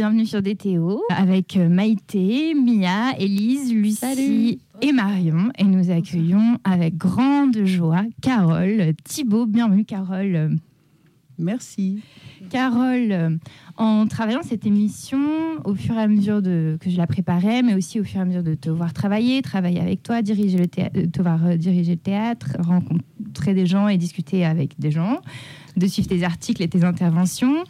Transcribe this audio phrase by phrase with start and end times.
[0.00, 5.50] bienvenue sur DTO avec euh, Maïté, Mia, Élise, Lucie et Marion.
[5.58, 9.44] Et nous accueillons avec grande joie Carole, Thibaut.
[9.44, 10.56] Bienvenue Carole.
[11.36, 12.02] Merci.
[12.48, 13.30] Carole, euh,
[13.76, 15.20] en travaillant cette émission,
[15.64, 18.22] au fur et à mesure de, que je la préparais, mais aussi au fur et
[18.22, 21.56] à mesure de te voir travailler, travailler avec toi, diriger le théâtre, te voir euh,
[21.56, 25.20] diriger le théâtre, rencontrer des gens et discuter avec des gens,
[25.76, 27.64] de suivre tes articles et tes interventions.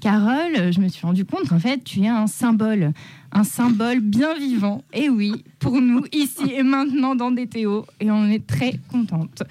[0.00, 2.92] Carole, je me suis rendu compte qu'en fait, tu es un symbole,
[3.32, 4.82] un symbole bien vivant.
[4.92, 7.86] Et oui, pour nous, ici et maintenant dans DTO.
[8.00, 9.42] Et on est très contente.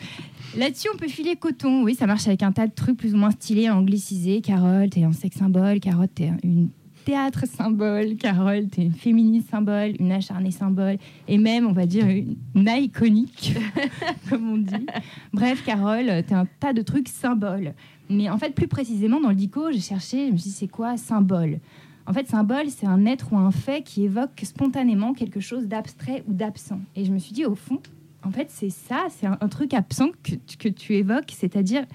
[0.56, 1.84] Là-dessus, on peut filer coton.
[1.84, 4.42] Oui, ça marche avec un tas de trucs plus ou moins stylés, anglicisés.
[4.42, 5.80] Carole, t'es un sexe symbole.
[5.80, 6.70] Carole, t'es une
[7.06, 8.16] théâtre symbole.
[8.16, 10.98] Carole, t'es une féministe symbole, une acharnée symbole.
[11.28, 13.56] Et même, on va dire, une, iconique,
[14.30, 14.86] comme on dit.
[15.34, 17.74] Bref, Carole, t'es un tas de trucs symboles.
[18.10, 20.68] Mais en fait, plus précisément, dans le dico, j'ai cherché, je me suis dit, c'est
[20.68, 21.60] quoi symbole?
[22.08, 26.24] En fait, symbole, c'est un être ou un fait qui évoque spontanément quelque chose d'abstrait
[26.28, 26.80] ou d'absent.
[26.96, 27.82] Et je me suis dit, au fond,
[28.24, 31.86] en fait, c'est ça, c'est un, truc absent que, que tu évoques, c'est-à-dire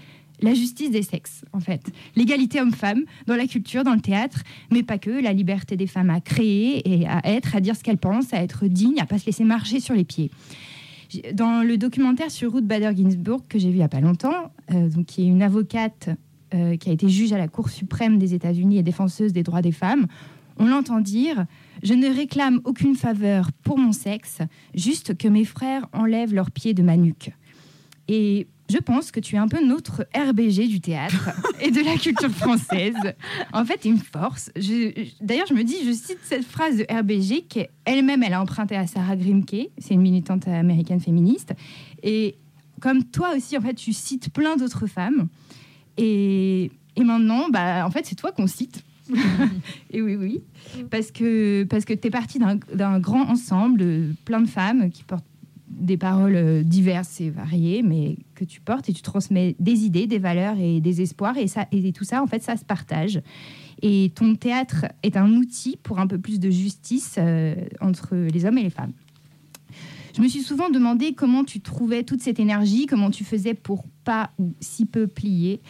[0.42, 1.83] la justice des sexes, en fait.
[2.16, 6.11] L'égalité homme-femme dans la culture, dans le théâtre, mais pas que, la liberté des femmes
[6.11, 9.19] à créer et à être, à dire ce qu'elles pensent, à être dignes, à pas
[9.19, 10.31] se laisser marcher sur les pieds.
[11.32, 14.53] Dans le documentaire sur Ruth Bader Ginsburg, que j'ai vu il n'y a pas longtemps,
[14.72, 16.10] euh, donc, qui est une avocate
[16.54, 19.62] euh, qui a été juge à la Cour suprême des États-Unis et défenseuse des droits
[19.62, 20.06] des femmes,
[20.59, 21.47] on l'entend dire
[21.82, 24.38] Je ne réclame aucune faveur pour mon sexe,
[24.75, 27.32] juste que mes frères enlèvent leurs pieds de ma nuque.
[28.09, 31.97] Et je pense que tu es un peu notre RBG du théâtre et de la
[31.97, 32.94] culture française.
[33.53, 34.50] En fait, une force.
[35.20, 38.86] D'ailleurs, je me dis, je cite cette phrase de RBG qu'elle-même, elle a empruntée à
[38.86, 41.53] Sarah Grimke, c'est une militante américaine féministe.
[42.03, 42.36] Et
[42.81, 45.28] comme toi aussi, en fait, tu cites plein d'autres femmes.
[45.97, 48.82] Et, et maintenant, bah, en fait, c'est toi qu'on cite.
[49.91, 50.41] et oui, oui.
[50.91, 55.25] Parce que, parce que tu es partie d'un grand ensemble plein de femmes qui portent
[55.81, 60.07] des paroles euh, diverses et variées, mais que tu portes et tu transmets des idées,
[60.07, 61.37] des valeurs et des espoirs.
[61.39, 63.21] Et, ça, et tout ça, en fait, ça se partage.
[63.83, 68.45] Et ton théâtre est un outil pour un peu plus de justice euh, entre les
[68.45, 68.93] hommes et les femmes.
[70.17, 73.85] Je me suis souvent demandé comment tu trouvais toute cette énergie, comment tu faisais pour
[74.05, 75.61] pas ou si peu plier.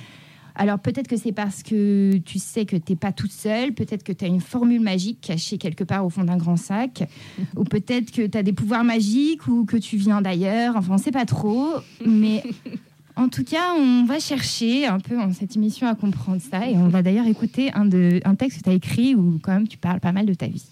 [0.60, 4.02] Alors peut-être que c'est parce que tu sais que tu n'es pas toute seule, peut-être
[4.02, 7.08] que tu as une formule magique cachée quelque part au fond d'un grand sac,
[7.56, 10.96] ou peut-être que tu as des pouvoirs magiques ou que tu viens d'ailleurs, enfin on
[10.96, 11.66] ne sait pas trop,
[12.04, 12.44] mais
[13.16, 16.76] en tout cas on va chercher un peu dans cette émission à comprendre ça et
[16.76, 19.66] on va d'ailleurs écouter un, de, un texte que tu as écrit où quand même
[19.66, 20.68] tu parles pas mal de ta vie.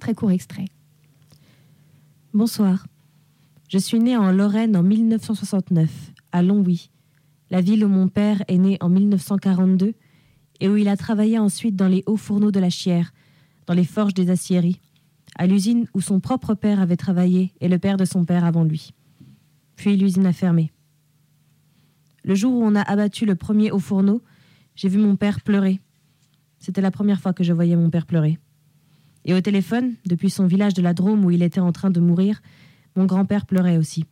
[0.00, 0.64] Très court extrait.
[2.34, 2.84] Bonsoir.
[3.68, 5.88] Je suis née en Lorraine en 1969,
[6.32, 6.90] à Longwy,
[7.50, 9.94] la ville où mon père est né en 1942
[10.60, 13.12] et où il a travaillé ensuite dans les hauts fourneaux de la Chière,
[13.66, 14.80] dans les forges des aciéries,
[15.36, 18.64] à l'usine où son propre père avait travaillé et le père de son père avant
[18.64, 18.90] lui.
[19.76, 20.72] Puis l'usine a fermé.
[22.24, 24.22] Le jour où on a abattu le premier haut fourneau,
[24.74, 25.80] j'ai vu mon père pleurer.
[26.58, 28.38] C'était la première fois que je voyais mon père pleurer.
[29.24, 32.00] Et au téléphone, depuis son village de la Drôme où il était en train de
[32.00, 32.40] mourir,
[32.96, 34.04] mon grand-père pleurait aussi.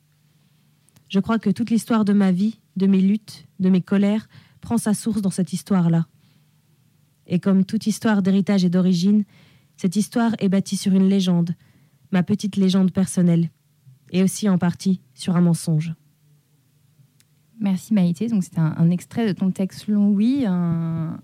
[1.08, 4.28] Je crois que toute l'histoire de ma vie, de mes luttes, de mes colères,
[4.60, 6.06] prend sa source dans cette histoire-là.
[7.26, 9.24] Et comme toute histoire d'héritage et d'origine,
[9.76, 11.54] cette histoire est bâtie sur une légende,
[12.12, 13.50] ma petite légende personnelle,
[14.12, 15.94] et aussi en partie sur un mensonge.
[17.60, 18.28] Merci Maïté.
[18.28, 21.18] Donc c'était un, extrait de ton texte long, oui, un,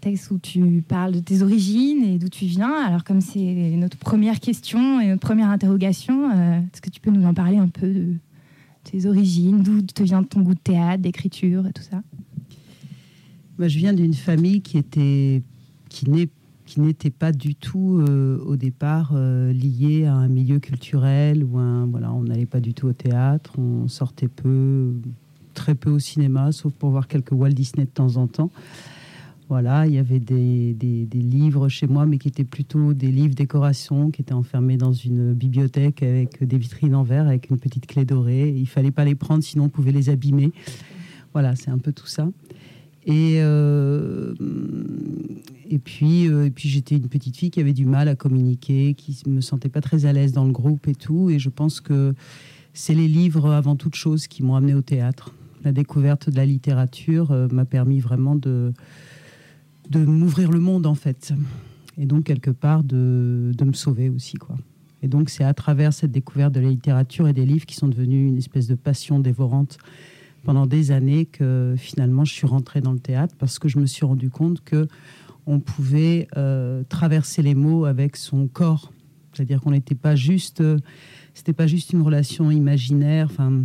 [0.00, 2.72] texte où tu parles de tes origines et d'où tu viens.
[2.72, 7.10] Alors comme c'est notre première question et notre première interrogation, euh, est-ce que tu peux
[7.10, 8.14] nous en parler un peu
[8.84, 12.02] tes origines, d'où te vient ton goût de théâtre, d'écriture et tout ça
[13.58, 15.42] Moi, je viens d'une famille qui était
[15.88, 16.28] qui n'est
[16.64, 21.58] qui n'était pas du tout euh, au départ euh, liée à un milieu culturel ou
[21.58, 24.94] un voilà, on n'allait pas du tout au théâtre, on sortait peu,
[25.52, 28.50] très peu au cinéma, sauf pour voir quelques Walt Disney de temps en temps.
[29.52, 30.74] Voilà, il y avait des,
[31.12, 35.34] livres chez moi, mais qui étaient plutôt des livres décoration, qui étaient enfermés dans une
[35.34, 38.48] bibliothèque avec des vitrines en verre, avec une petite clé dorée.
[38.48, 40.52] Il fallait pas les prendre, sinon on pouvait les abîmer.
[41.34, 42.30] Voilà, c'est un peu tout ça.
[43.04, 44.32] Et, euh,
[45.68, 49.22] et puis, euh, puis j'étais une petite fille qui avait du mal à communiquer, qui
[49.28, 51.28] me sentait pas très à l'aise dans le groupe et tout.
[51.28, 52.14] Et je pense que
[52.72, 55.34] c'est les livres avant toute chose qui m'ont amené au théâtre.
[55.62, 58.72] La découverte de la littérature euh, m'a permis vraiment de,
[59.90, 61.32] de m'ouvrir le monde en fait.
[61.98, 64.56] Et donc quelque part de, de me sauver aussi quoi.
[65.02, 67.88] Et donc c'est à travers cette découverte de la littérature et des livres qui sont
[67.88, 69.78] devenus une espèce de passion dévorante
[70.44, 73.86] pendant des années que finalement je suis rentrée dans le théâtre parce que je me
[73.86, 74.86] suis rendu compte que
[75.46, 78.92] on pouvait euh, traverser les mots avec son corps,
[79.32, 80.78] c'est-à-dire qu'on n'était pas juste, euh,
[81.34, 83.64] c'était pas juste une relation imaginaire, enfin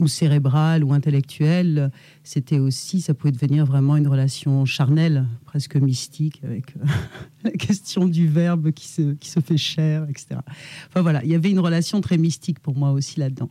[0.00, 1.90] ou cérébrale ou intellectuelle,
[2.22, 6.84] c'était aussi, ça pouvait devenir vraiment une relation charnelle, presque mystique, avec euh,
[7.44, 10.40] la question du verbe qui se, qui se fait chair, etc.
[10.88, 13.50] Enfin voilà, il y avait une relation très mystique pour moi aussi là-dedans,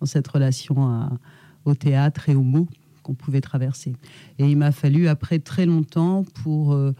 [0.00, 1.18] dans cette relation
[1.64, 2.68] au théâtre et aux mots
[3.02, 3.94] qu'on pouvait traverser.
[4.38, 6.94] Et il m'a fallu après très longtemps pour euh,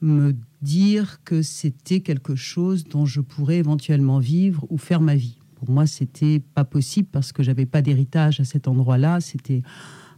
[0.00, 5.37] me dire que c'était quelque chose dont je pourrais éventuellement vivre ou faire ma vie.
[5.58, 9.20] Pour moi, c'était pas possible parce que j'avais pas d'héritage à cet endroit-là.
[9.20, 9.62] C'était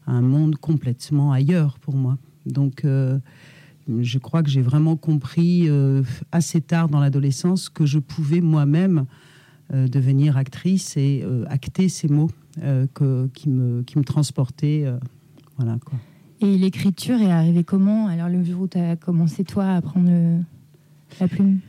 [0.06, 2.18] un monde complètement ailleurs pour moi.
[2.46, 3.18] Donc, euh,
[3.88, 6.02] je crois que j'ai vraiment compris euh,
[6.32, 9.06] assez tard dans l'adolescence que je pouvais moi-même
[9.72, 12.28] devenir actrice et acter ces mots
[12.62, 14.82] euh, que, qui, me, qui me transportait.
[14.84, 14.98] Euh,
[15.56, 15.98] voilà, quoi.
[16.40, 18.08] Et l'écriture est arrivée comment?
[18.08, 20.10] Alors, le jour où tu as commencé, toi, à prendre
[21.20, 21.60] la plume?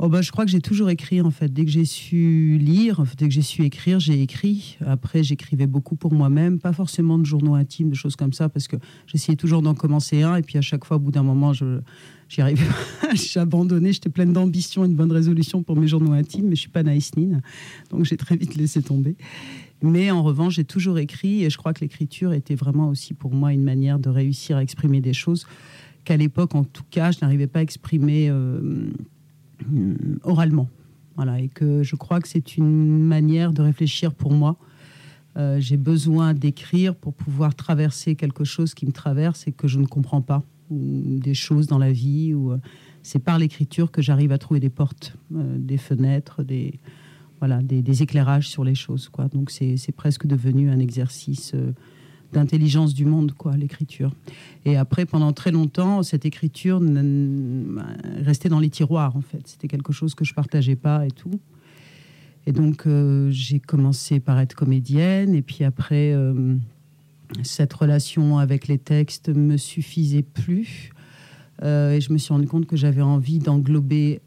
[0.00, 1.52] Oh bah, je crois que j'ai toujours écrit en fait.
[1.52, 4.78] Dès que j'ai su lire, dès que j'ai su écrire, j'ai écrit.
[4.86, 8.68] Après, j'écrivais beaucoup pour moi-même, pas forcément de journaux intimes, de choses comme ça, parce
[8.68, 8.76] que
[9.08, 10.36] j'essayais toujours d'en commencer un.
[10.36, 11.80] Et puis à chaque fois, au bout d'un moment, je,
[12.28, 12.64] j'y arrivais.
[13.14, 13.92] j'ai abandonné.
[13.92, 16.84] J'étais pleine d'ambition et de bonnes résolutions pour mes journaux intimes, mais je suis pas
[16.84, 17.10] naïs
[17.90, 19.16] donc j'ai très vite laissé tomber.
[19.82, 23.32] Mais en revanche, j'ai toujours écrit et je crois que l'écriture était vraiment aussi pour
[23.34, 25.46] moi une manière de réussir à exprimer des choses
[26.04, 28.90] qu'à l'époque, en tout cas, je n'arrivais pas à exprimer euh,
[30.22, 30.68] oralement.
[31.16, 34.56] Voilà, et que je crois que c'est une manière de réfléchir pour moi.
[35.36, 39.78] Euh, j'ai besoin d'écrire pour pouvoir traverser quelque chose qui me traverse et que je
[39.78, 42.34] ne comprends pas, ou des choses dans la vie.
[42.34, 42.58] Ou euh,
[43.02, 46.78] c'est par l'écriture que j'arrive à trouver des portes, des fenêtres, des,
[47.38, 49.08] voilà, des, éclairages sur les choses.
[49.08, 49.28] Quoi.
[49.28, 51.72] Donc c'est presque devenu un exercice euh,
[52.32, 54.12] d'intelligence du monde, quoi, l'écriture.
[54.64, 56.80] Et après, pendant très longtemps, cette écriture
[58.22, 59.42] restait dans les tiroirs, en fait.
[59.46, 61.40] C'était quelque chose que je partageais pas et tout.
[62.46, 66.56] Et donc, euh, j'ai commencé par être comédienne, et puis après, euh,
[67.42, 70.90] cette relation avec les textes me suffisait plus.
[71.62, 74.22] Euh, et je me suis rendu compte que j'avais envie d'englober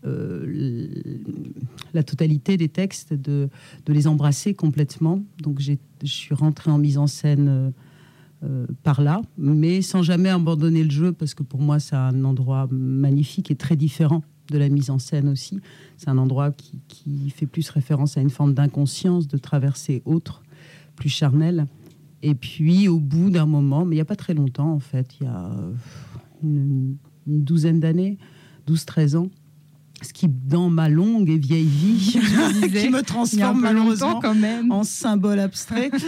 [1.94, 3.50] la totalité des textes, de,
[3.86, 5.24] de, les embrasser complètement.
[5.42, 7.72] Donc je suis rentrée en mise en scène
[8.44, 12.24] euh, par là, mais sans jamais abandonner le jeu, parce que pour moi c'est un
[12.24, 15.60] endroit magnifique et très différent de la mise en scène aussi.
[15.98, 20.44] C'est un endroit qui, qui, fait plus référence à une forme d'inconscience, de traversée autre,
[20.96, 21.68] plus charnelle.
[22.24, 25.08] Et puis au bout d'un moment, mais il n'y a pas très longtemps en fait,
[25.20, 25.52] il y a
[26.44, 26.98] une,
[27.28, 28.18] une douzaine d'années,
[28.68, 29.30] 12-13 ans.
[30.02, 32.20] Ce qui, dans ma longue et vieille vie,
[32.74, 34.72] qui me transforme malheureusement quand même.
[34.72, 35.92] en symbole abstrait.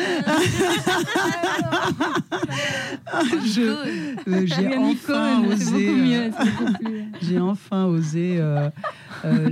[4.27, 6.31] Euh, j'ai enfin, osé,
[7.21, 8.69] j'ai enfin osé euh,
[9.25, 9.51] euh,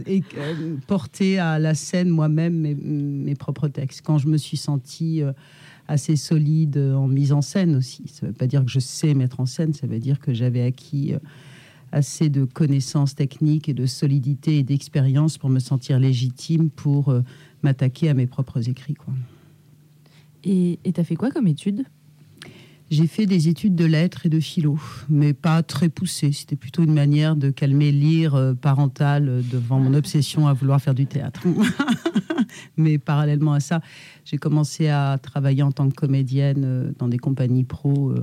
[0.87, 4.01] porter à la scène moi-même mes, mes, propres textes.
[4.03, 5.21] Quand je me suis sentie
[5.87, 8.03] assez solide en mise en scène aussi.
[8.07, 10.33] Ça ne veut pas dire que je sais mettre en scène, ça veut dire que
[10.33, 11.13] j'avais acquis
[11.91, 17.21] assez de connaissances techniques et de solidité et d'expérience pour me sentir légitime pour euh,
[17.63, 18.93] m'attaquer à mes propres écrits.
[18.93, 19.13] Quoi.
[20.43, 21.85] Et tu as fait quoi comme études
[22.89, 26.33] j'ai fait des études de lettres et de philo, mais pas très poussées.
[26.33, 30.81] C'était plutôt une manière de calmer l'ire euh, parental euh, devant mon obsession à vouloir
[30.81, 31.39] faire du théâtre.
[32.75, 33.79] mais parallèlement à ça,
[34.25, 38.13] j'ai commencé à travailler en tant que comédienne dans des compagnies pro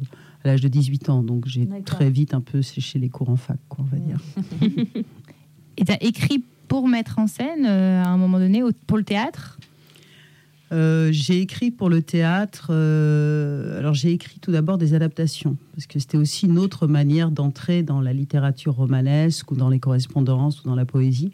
[0.44, 1.22] à l'âge de 18 ans.
[1.22, 4.20] Donc j'ai très vite un peu séché les cours en fac, quoi, on va dire.
[5.76, 9.04] Et tu as écrit pour mettre en scène euh, à un moment donné pour le
[9.04, 9.58] théâtre?
[10.70, 12.68] Euh, j'ai écrit pour le théâtre.
[12.70, 17.30] Euh, alors j'ai écrit tout d'abord des adaptations parce que c'était aussi une autre manière
[17.30, 21.32] d'entrer dans la littérature romanesque ou dans les correspondances ou dans la poésie.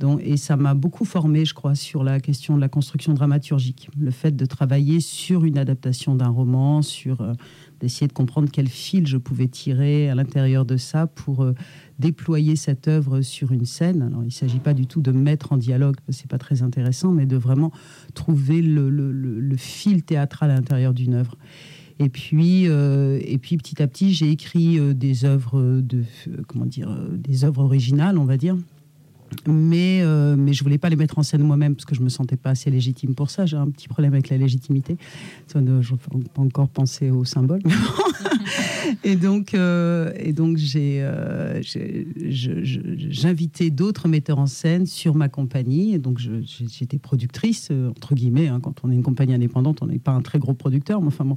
[0.00, 3.88] Donc, et ça m'a beaucoup formé, je crois, sur la question de la construction dramaturgique.
[3.96, 7.24] Le fait de travailler sur une adaptation d'un roman, sur
[7.82, 11.52] d'essayer de comprendre quel fil je pouvais tirer à l'intérieur de ça pour euh,
[11.98, 14.02] déployer cette œuvre sur une scène.
[14.02, 17.12] Alors, il ne s'agit pas du tout de mettre en dialogue, c'est pas très intéressant,
[17.12, 17.72] mais de vraiment
[18.14, 21.36] trouver le, fil théâtral à l'intérieur d'une œuvre.
[21.98, 26.04] Et puis, et puis petit à petit, j'ai écrit des œuvres de,
[26.48, 28.56] comment dire, des œuvres originales, on va dire
[29.46, 32.08] mais, euh, mais je voulais pas les mettre en scène moi-même parce que je me
[32.08, 33.46] sentais pas assez légitime pour ça.
[33.46, 34.96] J'ai un petit problème avec la légitimité.
[35.52, 37.62] Je n'ai pas encore pensé au symbole.
[39.04, 45.94] et donc, euh, et donc j'ai, euh, j'invitais d'autres metteurs en scène sur ma compagnie.
[45.94, 48.48] Et donc, j'étais productrice, entre guillemets.
[48.48, 48.60] Hein.
[48.60, 51.00] quand on est une compagnie indépendante, on n'est pas un très gros producteur.
[51.00, 51.34] Mais enfin bon,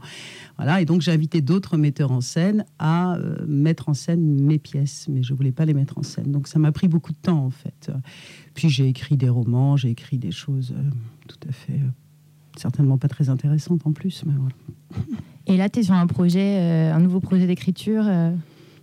[0.58, 0.82] voilà.
[0.82, 5.08] Et donc, j'ai invité d'autres metteurs en scène à mettre en scène mes pièces.
[5.10, 6.32] Mais je voulais pas les mettre en scène.
[6.32, 7.92] Donc, ça m'a pris beaucoup de temps, en fait.
[8.56, 10.90] Puis j'ai écrit des romans, j'ai écrit des choses euh,
[11.28, 11.90] tout à fait, euh,
[12.60, 14.24] certainement pas très intéressantes en plus.
[14.26, 14.56] Mais voilà.
[15.48, 18.06] Et là, tu es sur un projet, euh, un nouveau projet d'écriture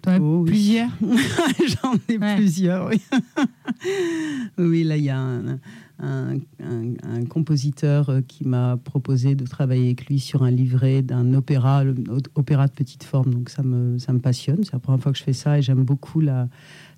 [0.02, 3.00] T'en as oh plusieurs J'en ai plusieurs, oui.
[4.58, 5.60] oui, là, il y a un,
[6.00, 11.84] un, un, compositeur qui m'a proposé de travailler avec lui sur un livret d'un opéra,
[12.34, 13.32] opéra de petite forme.
[13.32, 14.64] Donc ça me, ça me passionne.
[14.64, 16.48] C'est la première fois que je fais ça et j'aime beaucoup la,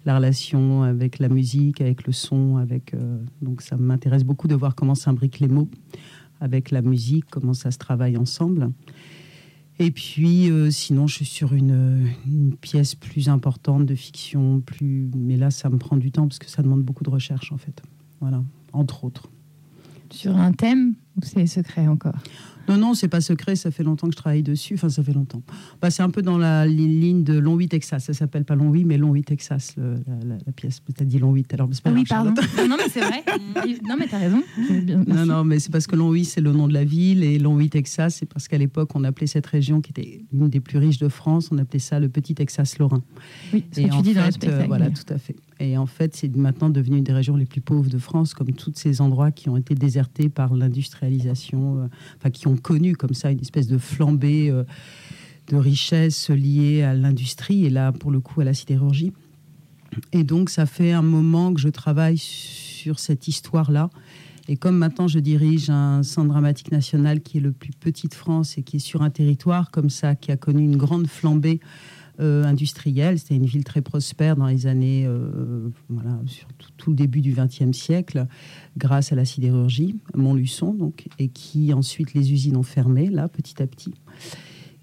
[0.07, 4.55] la relation avec la musique, avec le son, avec euh, donc ça m'intéresse beaucoup de
[4.55, 5.69] voir comment s'imbriquent les mots
[6.41, 8.71] avec la musique, comment ça se travaille ensemble.
[9.79, 15.11] Et puis euh, sinon, je suis sur une, une, pièce plus importante de fiction, plus
[15.17, 17.57] mais là ça me prend du temps parce que ça demande beaucoup de recherche en
[17.57, 17.83] fait.
[18.21, 19.29] Voilà, entre autres.
[20.11, 22.15] Sur un thème ou c'est secret encore?
[22.69, 24.75] Non, non, c'est pas secret, ça fait longtemps que je travaille dessus.
[24.75, 25.43] Enfin, ça fait longtemps.
[25.81, 28.05] Bah, c'est un peu dans la ligne de Long 8 Texas.
[28.05, 30.81] Ça s'appelle pas Long 8, mais Long 8 Texas, la, pièce.
[30.97, 32.33] Tu as dit Long 8 alors, c'est pas ah Oui, pardon.
[32.69, 33.25] non, mais c'est vrai.
[33.89, 34.43] non, mais tu as raison.
[35.07, 37.23] non, non, mais c'est parce que Long 8, c'est le nom de la ville.
[37.23, 40.49] Et Long 8 Texas, c'est parce qu'à l'époque, on appelait cette région, qui était l'une
[40.49, 43.03] des plus riches de France, on appelait ça le Petit Texas Lorrain.
[43.53, 45.37] Oui, ce que tu dis dans le euh, voilà, tout à fait.
[45.65, 48.53] Et en fait, c'est maintenant devenu une des régions les plus pauvres de France, comme
[48.53, 51.87] tous ces endroits qui ont été désertés par l'industrialisation, euh,
[52.19, 54.65] enfin qui ont connu comme ça une espèce de flambée euh,
[55.49, 59.13] de richesse liée à l'industrie et là, pour le coup, à la sidérurgie.
[60.13, 63.89] Et donc, ça fait un moment que je travaille sur cette histoire-là.
[64.47, 68.15] Et comme maintenant je dirige un centre dramatique national qui est le plus petit de
[68.15, 71.61] France et qui est sur un territoire comme ça, qui a connu une grande flambée
[72.21, 73.19] euh, industrielle.
[73.19, 77.33] C'était une ville très prospère dans les années, euh, voilà, sur tout, le début du
[77.33, 78.27] XXe siècle,
[78.77, 83.63] grâce à la sidérurgie, Montluçon, donc, et qui ensuite les usines ont fermé, là, petit
[83.63, 83.95] à petit.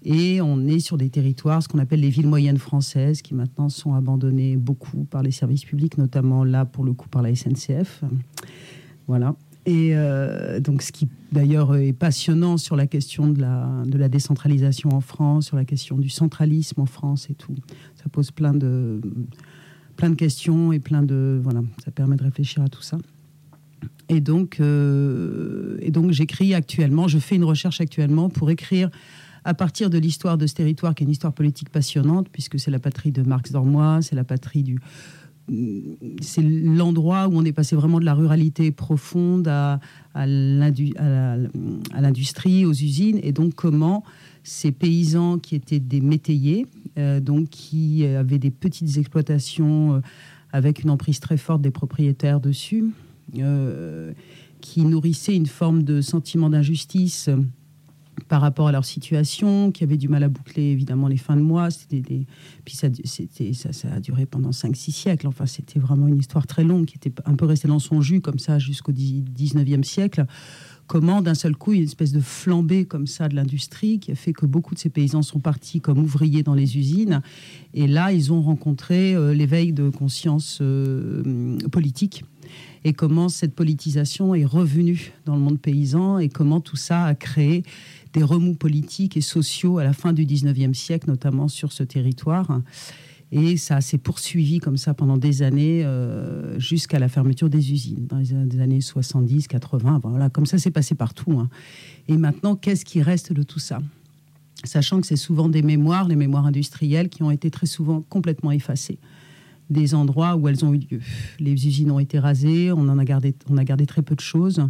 [0.04, 3.68] Et on est sur des territoires, ce qu'on appelle les villes moyennes françaises, qui maintenant
[3.68, 8.02] sont abandonnées beaucoup par les services publics, notamment là, pour le coup, par la SNCF.
[9.06, 9.36] Voilà.
[9.64, 14.08] Et euh, donc, ce qui d'ailleurs est passionnant sur la question de la, de la
[14.08, 17.54] décentralisation en France, sur la question du centralisme en France et tout.
[17.94, 19.00] Ça pose plein de,
[19.96, 21.40] plein de questions et plein de.
[21.42, 22.98] Voilà, ça permet de réfléchir à tout ça.
[24.08, 28.90] Et donc, euh, et donc j'écris actuellement, je fais une recherche actuellement pour écrire
[29.44, 32.70] à partir de l'histoire de ce territoire, qui est une histoire politique passionnante, puisque c'est
[32.70, 34.78] la patrie de Marx Dormois, c'est la patrie du,
[36.20, 39.80] c'est l'endroit où on est passé vraiment de la ruralité profonde à,
[40.14, 40.94] l'industrie,
[42.64, 44.04] aux usines, et donc comment
[44.44, 46.66] ces paysans qui étaient des métayers,
[46.98, 50.00] euh, donc qui avaient des petites exploitations euh,
[50.52, 52.86] avec une emprise très forte des propriétaires dessus,
[53.38, 54.12] euh,
[54.60, 57.30] qui nourrissaient une forme de sentiment d'injustice
[58.28, 61.42] par rapport à leur situation, qui avaient du mal à boucler évidemment les fins de
[61.42, 61.68] mois.
[61.88, 65.26] Puis ça, ça, ça, a duré pendant 5-6 siècles.
[65.26, 68.20] Enfin, c'était vraiment une histoire très longue qui était un peu restée dans son jus
[68.20, 70.26] comme ça jusqu'au 19e siècle.
[70.86, 73.98] Comment d'un seul coup, il y a une espèce de flambée comme ça de l'industrie
[73.98, 77.22] qui a fait que beaucoup de ces paysans sont partis comme ouvriers dans les usines.
[77.72, 82.24] Et là, ils ont rencontré euh, l'éveil de conscience euh, politique
[82.84, 87.14] et comment cette politisation est revenue dans le monde paysan et comment tout ça a
[87.14, 87.62] créé
[88.12, 92.60] des remous politiques et sociaux à la fin du 19e siècle, notamment sur ce territoire.
[93.34, 98.06] Et ça s'est poursuivi comme ça pendant des années euh, jusqu'à la fermeture des usines,
[98.06, 100.00] dans les années 70, 80.
[100.04, 101.40] Voilà, comme ça, c'est passé partout.
[101.40, 101.48] Hein.
[102.08, 103.78] Et maintenant, qu'est-ce qui reste de tout ça?
[104.64, 108.52] Sachant que c'est souvent des mémoires, les mémoires industrielles, qui ont été très souvent complètement
[108.52, 108.98] effacées
[109.70, 111.00] des endroits où elles ont eu lieu.
[111.38, 114.20] Les usines ont été rasées, on en a gardé, on a gardé très peu de
[114.20, 114.60] choses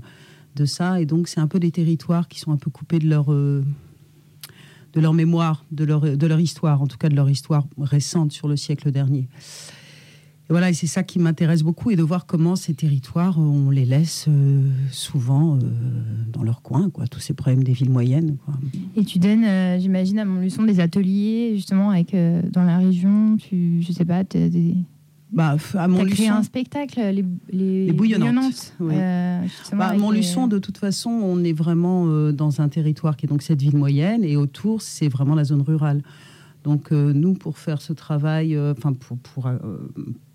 [0.55, 1.01] de ça.
[1.01, 3.65] Et donc, c'est un peu des territoires qui sont un peu coupés de leur, euh,
[4.93, 8.33] de leur mémoire, de leur, de leur histoire, en tout cas de leur histoire récente
[8.33, 9.29] sur le siècle dernier.
[10.51, 13.71] Et voilà, et c'est ça qui m'intéresse beaucoup, et de voir comment ces territoires, on
[13.71, 15.59] les laisse euh, souvent euh,
[16.33, 18.37] dans leur coin, quoi, tous ces problèmes des villes moyennes.
[18.97, 19.47] Et tu donnes,
[19.81, 22.15] j'imagine, à Montluçon des ateliers, justement, avec,
[22.51, 24.77] dans la région, tu, je sais pas, des
[25.33, 26.31] bah, à Montluçon.
[26.31, 28.95] un spectacle, les, les, Les bouillonnantes, oui.
[28.97, 29.41] euh,
[29.75, 33.29] Bah, Montluçon, les- de toute façon, on est vraiment euh, dans un territoire qui est
[33.29, 36.03] donc cette ville moyenne, et autour, c'est vraiment la zone rurale.
[36.65, 39.51] Donc euh, nous, pour faire ce travail, enfin pour, pour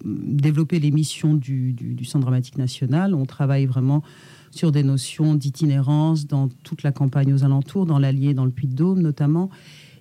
[0.04, 4.04] développer les missions du, du- du Centre dramatique national, on travaille vraiment
[4.52, 9.02] sur des notions d'itinérance dans toute la campagne aux alentours, dans l'Allier, dans le Puy-de-Dôme
[9.02, 9.50] notamment.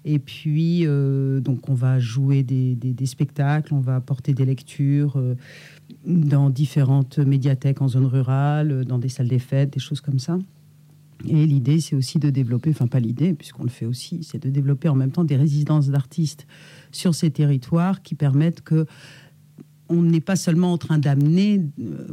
[0.08, 5.34] Et puis, euh, donc, on va jouer des, spectacles, on va apporter des lectures euh,
[6.06, 10.20] dans différentes médiathèques en zone rurale, euh, dans des salles des fêtes, des choses comme
[10.20, 10.38] ça.
[11.26, 14.48] Et l'idée, c'est aussi de développer, enfin pas l'idée, puisqu'on le fait aussi, c'est de
[14.48, 16.46] développer en même temps des résidences d'artistes
[16.92, 18.86] sur ces territoires qui permettent que
[19.88, 21.62] on n'est pas seulement en train d'amener,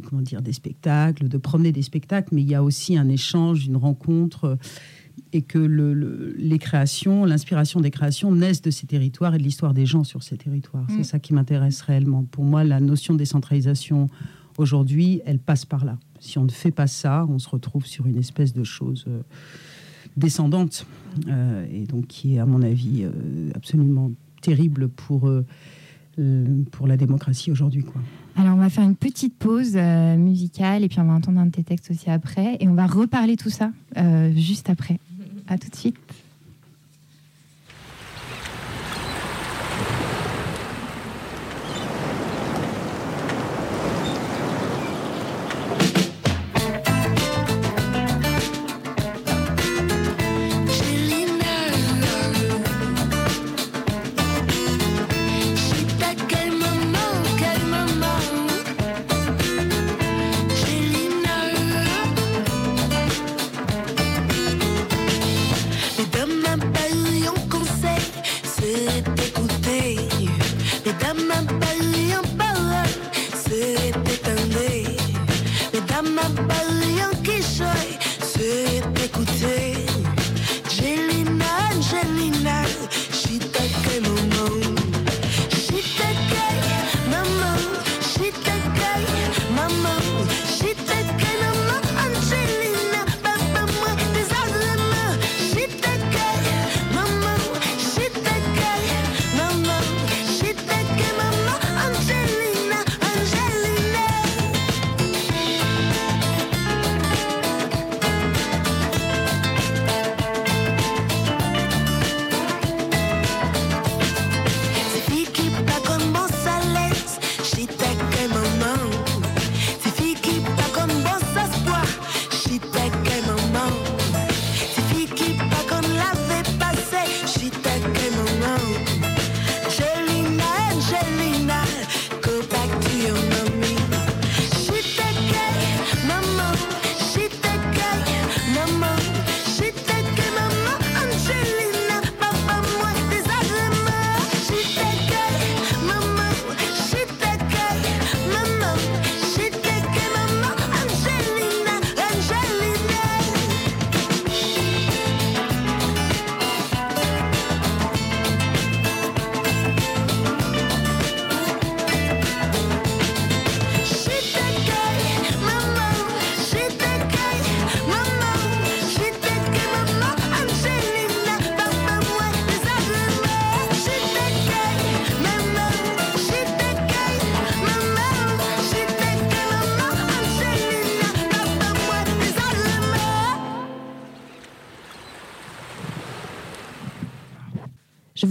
[0.08, 3.66] comment dire, des spectacles, de promener des spectacles, mais il y a aussi un échange,
[3.66, 4.60] une rencontre,
[5.32, 9.44] et que le- le- les créations, l'inspiration des créations naissent de ces territoires et de
[9.44, 10.84] l'histoire des gens sur ces territoires.
[10.90, 10.98] Mm.
[10.98, 12.24] C'est ça qui m'intéresse réellement.
[12.24, 14.10] Pour moi, la notion de décentralisation
[14.58, 15.98] aujourd'hui, elle passe par là.
[16.20, 19.22] Si on ne fait pas ça, on se retrouve sur une espèce de chose euh,
[20.18, 20.86] descendante,
[21.28, 25.28] euh, et donc qui est, à mon avis, euh, absolument terrible pour,
[26.72, 27.86] pour la démocratie aujourd'hui.
[28.36, 31.46] Alors, on va faire une petite pause euh, musicale et puis on va entendre un
[31.46, 32.58] de tes textes aussi après.
[32.60, 35.00] Et on va reparler tout ça euh, juste après.
[35.48, 35.98] À tout de suite.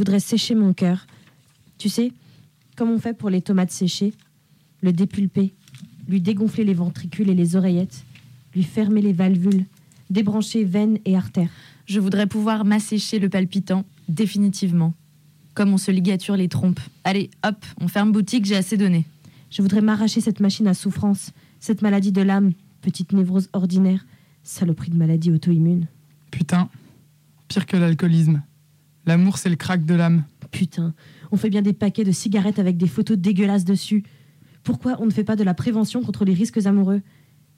[0.02, 1.06] Voudrais sécher mon cœur.
[1.78, 2.10] Tu sais,
[2.76, 4.12] comme on fait pour les tomates séchées,
[4.80, 5.54] le dépulper,
[6.08, 8.04] lui dégonfler les ventricules et les oreillettes,
[8.52, 9.64] lui fermer les valvules,
[10.10, 11.52] débrancher veines et artères.
[11.86, 14.92] Je voudrais pouvoir m'assécher le palpitant, définitivement.
[15.54, 16.80] Comme on se ligature les trompes.
[17.04, 19.04] Allez, hop, on ferme boutique, j'ai assez donné.
[19.50, 24.04] Je voudrais m'arracher cette machine à souffrance, cette maladie de l'âme, petite névrose ordinaire,
[24.42, 25.86] saloperie de maladie auto-immune.
[26.32, 26.68] Putain,
[27.46, 28.42] pire que l'alcoolisme.
[29.06, 30.24] L'amour, c'est le crack de l'âme.
[30.50, 30.94] Putain,
[31.30, 34.04] on fait bien des paquets de cigarettes avec des photos dégueulasses dessus.
[34.62, 37.02] Pourquoi on ne fait pas de la prévention contre les risques amoureux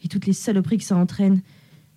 [0.03, 1.43] Et toutes les saloperies que ça entraîne?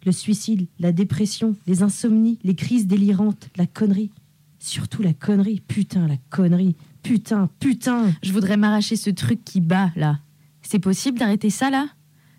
[0.05, 4.11] Le suicide, la dépression, les insomnies, les crises délirantes, la connerie.
[4.59, 6.75] Surtout la connerie, putain, la connerie.
[7.03, 10.19] Putain, putain Je voudrais m'arracher ce truc qui bat, là.
[10.61, 11.87] C'est possible d'arrêter ça, là?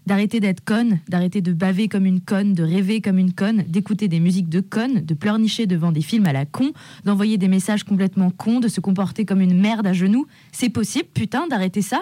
[0.08, 4.08] D'arrêter d'être conne, d'arrêter de baver comme une conne, de rêver comme une conne, d'écouter
[4.08, 6.72] des musiques de conne, de pleurnicher devant des films à la con,
[7.04, 10.26] d'envoyer des messages complètement cons, de se comporter comme une merde à genoux.
[10.50, 12.00] C'est possible, putain, d'arrêter ça?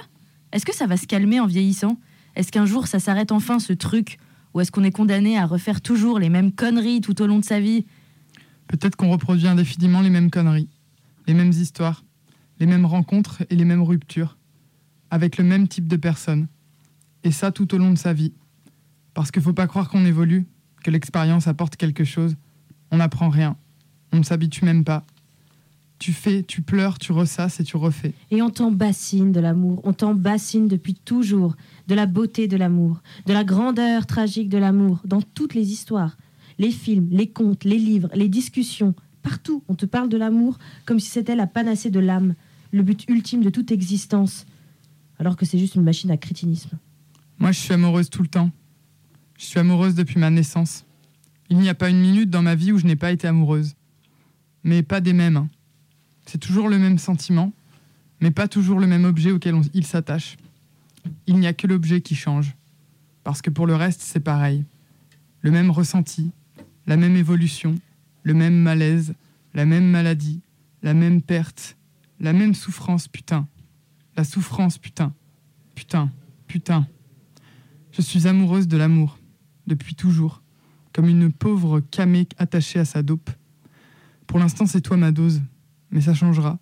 [0.53, 1.99] Est-ce que ça va se calmer en vieillissant?
[2.37, 4.19] Est-ce qu'un jour ça s'arrête enfin ce truc?
[4.55, 7.45] Ou est-ce qu'on est condamné à refaire toujours les mêmes conneries tout au long de
[7.45, 7.87] sa vie?
[8.69, 10.69] Peut-être qu'on reproduit indéfiniment les mêmes conneries,
[11.27, 12.05] les mêmes histoires,
[12.61, 14.37] les mêmes rencontres et les mêmes ruptures,
[15.11, 16.47] avec le même type de personnes.
[17.27, 18.33] Et ça tout au long de sa vie.
[19.13, 20.47] Parce qu'il faut pas croire qu'on évolue,
[20.85, 22.37] que l'expérience apporte quelque chose.
[22.93, 23.57] On n'apprend rien.
[24.13, 25.05] On ne s'habitue même pas.
[25.99, 28.15] Tu fais, tu pleures, tu ressasses et tu refais.
[28.31, 31.57] Et on t'embassine de l'amour, on t'embassine depuis toujours,
[31.89, 36.17] de la beauté de l'amour, de la grandeur tragique de l'amour, dans toutes les histoires.
[36.61, 41.01] Les films, les contes, les livres, les discussions, partout, on te parle de l'amour comme
[41.01, 42.37] si c'était la panacée de l'âme,
[42.71, 44.47] le but ultime de toute existence,
[45.19, 46.79] alors que c'est juste une machine à crétinisme.
[47.39, 48.51] Moi, je suis amoureuse tout le temps.
[49.39, 50.85] Je suis amoureuse depuis ma naissance.
[51.51, 53.75] Il n'y a pas une minute dans ma vie où je n'ai pas été amoureuse.
[54.65, 55.37] Mais pas des mêmes.
[55.37, 55.49] hein.
[56.25, 57.53] C'est toujours le même sentiment,
[58.21, 60.37] mais pas toujours le même objet auquel il s'attache.
[61.27, 62.57] Il n'y a que l'objet qui change.
[63.23, 64.65] Parce que pour le reste, c'est pareil.
[65.41, 66.33] Le même ressenti,
[66.87, 67.77] la même évolution,
[68.23, 69.15] le même malaise,
[69.55, 70.41] la même maladie,
[70.83, 71.77] la même perte,
[72.19, 73.47] la même souffrance, putain.
[74.17, 75.13] La souffrance, putain.
[75.75, 76.11] Putain,
[76.49, 76.89] putain.
[77.97, 79.19] Je suis amoureuse de l'amour,
[79.67, 80.43] depuis toujours,
[80.93, 83.31] comme une pauvre camée attachée à sa dope.
[84.27, 85.41] Pour l'instant, c'est toi ma dose,
[85.91, 86.59] mais ça changera.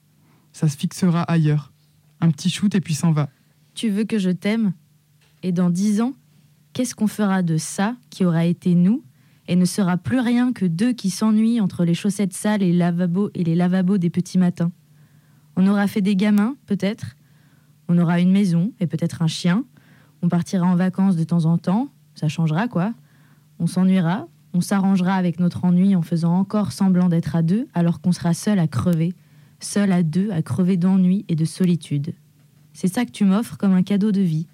[0.52, 1.72] Ça se fixera ailleurs.
[2.20, 3.30] Un petit shoot et puis s'en va.
[3.74, 4.74] Tu veux que je t'aime?
[5.42, 6.12] Et dans dix ans,
[6.72, 9.02] qu'est-ce qu'on fera de ça qui aura été nous
[9.48, 12.78] et ne sera plus rien que deux qui s'ennuient entre les chaussettes sales et les
[12.78, 14.70] lavabos et les lavabos des petits matins?
[15.56, 17.16] On aura fait des gamins, peut-être?
[17.88, 19.64] On aura une maison et peut-être un chien.
[20.24, 21.90] On partira en vacances de temps en temps.
[22.14, 22.94] Ça changera, quoi.
[23.58, 24.26] On s'ennuiera.
[24.54, 28.32] On s'arrangera avec notre ennui en faisant encore semblant d'être à deux alors qu'on sera
[28.32, 29.12] seul à crever.
[29.60, 32.14] Seul à deux à crever d'ennui et de solitude.
[32.72, 34.46] C'est ça que tu m'offres comme un cadeau de vie.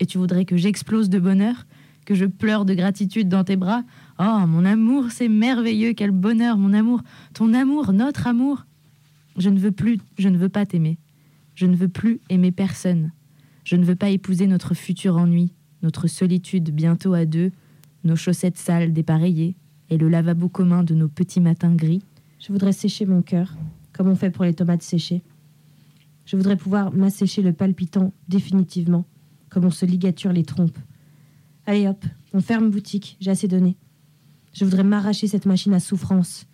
[0.00, 1.68] Et tu voudrais que j'explose de bonheur,
[2.04, 3.84] que je pleure de gratitude dans tes bras?
[4.18, 7.02] Oh, mon amour, c'est merveilleux, quel bonheur, mon amour,
[7.34, 8.66] ton amour, notre amour.
[9.36, 10.98] Je ne veux plus, je ne veux pas t'aimer.
[11.54, 13.12] Je ne veux plus aimer personne.
[13.68, 15.52] Je ne veux pas épouser notre futur ennui,
[15.82, 17.52] notre solitude bientôt à deux,
[18.02, 19.56] nos chaussettes sales dépareillées
[19.90, 22.00] et le lavabo commun de nos petits matins gris.
[22.38, 23.58] Je voudrais sécher mon cœur,
[23.92, 25.22] comme on fait pour les tomates séchées.
[26.24, 29.04] Je voudrais pouvoir m'assécher le palpitant définitivement,
[29.50, 30.78] comme on se ligature les trompes.
[31.66, 33.76] Allez hop, on ferme boutique, j'ai assez donné.
[34.54, 36.46] Je voudrais m'arracher cette machine à souffrance.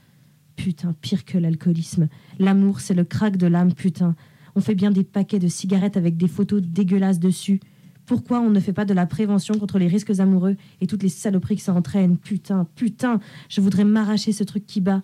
[0.56, 2.08] Putain, pire que l'alcoolisme.
[2.40, 4.16] L'amour, c'est le crack de l'âme, putain.
[4.56, 7.60] On fait bien des paquets de cigarettes avec des photos dégueulasses dessus.
[8.06, 11.08] Pourquoi on ne fait pas de la prévention contre les risques amoureux et toutes les
[11.08, 12.18] saloperies que ça entraîne?
[12.18, 15.02] Putain, putain, je voudrais m'arracher ce truc qui bat.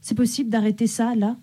[0.00, 1.36] C'est possible d'arrêter ça, là?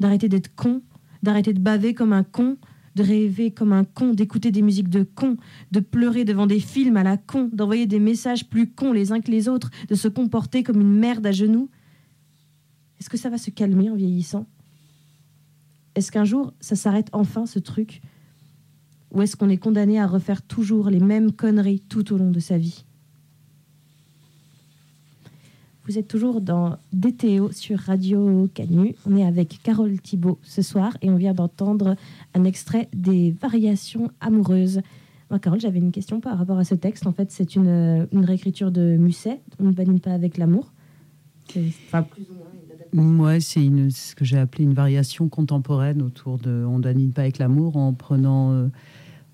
[0.00, 0.82] D'arrêter d'être con?
[1.22, 2.56] D'arrêter de baver comme un con?
[2.96, 4.14] De rêver comme un con?
[4.14, 5.36] D'écouter des musiques de con?
[5.70, 7.50] De pleurer devant des films à la con?
[7.52, 9.70] D'envoyer des messages plus cons les uns que les autres?
[9.88, 11.68] De se comporter comme une merde à genoux?
[12.98, 14.46] Est-ce que ça va se calmer en vieillissant?
[15.94, 18.02] Est-ce qu'un jour, ça s'arrête enfin, ce truc?
[19.12, 22.40] Ou est-ce qu'on est condamné à refaire toujours les mêmes conneries tout au long de
[22.40, 22.84] sa vie?
[25.86, 28.94] Vous êtes toujours dans DTO sur Radio Canu.
[29.06, 31.94] On est avec Carole Thibault ce soir et on vient d'entendre
[32.32, 34.80] un extrait des Variations amoureuses.
[35.28, 37.06] Moi, Carole, j'avais une question par rapport à ce texte.
[37.06, 39.40] En fait, c'est une, réécriture de Musset.
[39.60, 40.72] On ne badine pas avec l'amour.
[42.94, 47.38] Ouais, c'est ce que j'ai appelé une variation contemporaine autour de On ne pas avec
[47.38, 48.68] l'amour en prenant euh,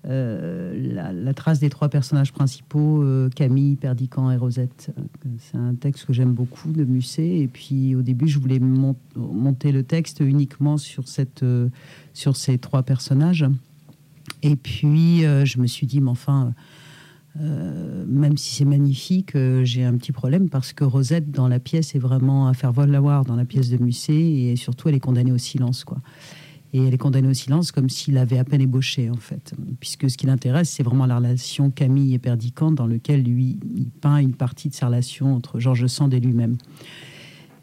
[0.07, 4.91] euh, la, trace des trois personnages principaux, euh, Camille, Perdican et Rosette.
[5.37, 7.37] C'est un texte que j'aime beaucoup de Musset.
[7.37, 13.45] Et puis au début, je voulais mon- monter le texte uniquement sur, ces trois personnages.
[14.41, 16.55] Et puis je me suis dit, mais enfin.
[17.39, 21.59] Euh, même si c'est magnifique, euh, j'ai un petit problème parce que Rosette dans la
[21.59, 24.99] pièce est vraiment à faire valoir dans la pièce de Musset et surtout elle est
[24.99, 25.99] condamnée au silence quoi.
[26.73, 30.09] Et elle est condamnée au silence comme s'il avait à peine ébauché en fait, puisque
[30.09, 34.17] ce qui l'intéresse c'est vraiment la relation Camille et Perdican dans lequel lui il peint
[34.17, 36.57] une partie de sa relation entre Georges Sand et lui-même.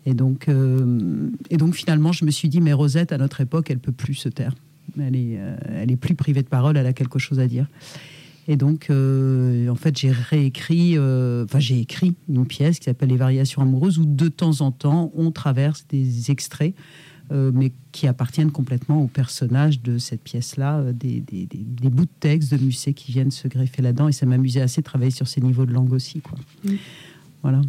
[0.07, 3.71] Et donc, euh, et donc finalement je me suis dit mais Rosette à notre époque
[3.71, 4.55] elle peut plus se taire,
[4.99, 5.39] elle est,
[5.71, 7.67] elle est plus privée de parole, elle a quelque chose à dire.
[8.51, 13.11] Et donc, euh, en fait, j'ai réécrit, euh, enfin, j'ai écrit une pièce qui s'appelle
[13.11, 16.75] Les Variations amoureuses, où de temps en temps, on traverse des extraits,
[17.31, 22.07] euh, mais qui appartiennent complètement au personnage de cette pièce-là, des, des- des- des bouts
[22.07, 24.09] de texte de Musset qui viennent se greffer là-dedans.
[24.09, 26.39] Et ça m'amusait assez de travailler sur ces niveaux de langue aussi, quoi.
[26.65, 26.71] Mm.
[27.43, 27.61] Voilà.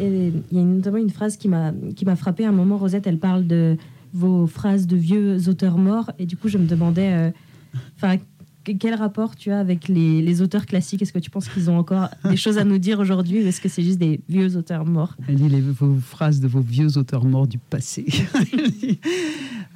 [0.00, 2.44] Et il y a notamment une phrase qui m'a qui m'a frappé.
[2.46, 3.76] À un moment, Rosette, elle parle de
[4.14, 6.10] vos phrases de vieux auteurs morts.
[6.18, 7.32] Et du coup, je me demandais,
[7.96, 8.16] enfin,
[8.74, 11.02] quel rapport tu as avec les, auteurs classiques?
[11.02, 13.60] Est-ce que tu penses qu'ils ont encore des choses à nous dire aujourd'hui ou est-ce
[13.60, 15.16] que c'est juste des vieux auteurs morts?
[15.28, 15.62] Les,
[16.00, 18.06] phrases de vos vieux auteurs morts du passé.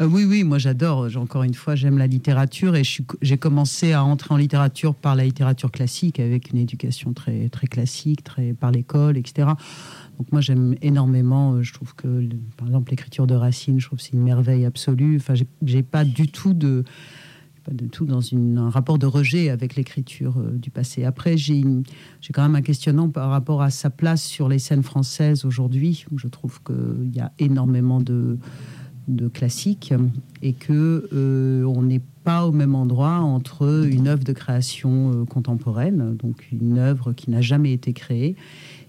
[0.00, 1.09] Euh, oui, oui, moi j'adore.
[1.16, 2.83] Encore une fois, j'aime la littérature et
[3.20, 7.66] j'ai commencé à entrer en littérature par la littérature classique avec une éducation très, très
[7.66, 9.48] classique, très par l'école, etc.
[10.18, 11.53] Donc moi j'aime énormément.
[11.55, 14.64] euh, Je trouve que, par exemple, l'écriture de Racine, je trouve que c'est une merveille
[14.64, 15.16] absolue.
[15.16, 16.85] Enfin, j'ai pas du tout de
[17.64, 21.05] pas du tout dans un rapport de rejet avec l'écriture euh, du passé.
[21.05, 21.62] Après, j'ai
[22.33, 26.05] quand même un questionnement par rapport à sa place sur les scènes françaises aujourd'hui.
[26.11, 28.38] où Je trouve qu'il y a énormément de,
[29.09, 29.92] de classiques
[30.42, 35.25] et que euh, on n'est pas au même endroit entre une œuvre de création euh,
[35.25, 38.37] contemporaine, donc une œuvre qui n'a jamais été créée,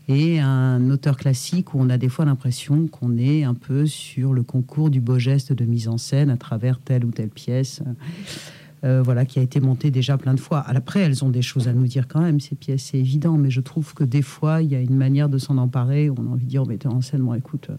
[0.07, 4.33] et un auteur classique où on a des fois l'impression qu'on est un peu sur
[4.33, 7.81] le concours du beau geste de mise en scène à travers telle ou telle pièce.
[8.83, 10.63] Euh, voilà, qui a été montée déjà plein de fois.
[10.67, 13.49] Après, elles ont des choses à nous dire quand même, ces pièces, c'est évident, mais
[13.51, 16.09] je trouve que des fois, il y a une manière de s'en emparer.
[16.09, 17.75] On a envie de dire au metteur en scène, écoute, euh,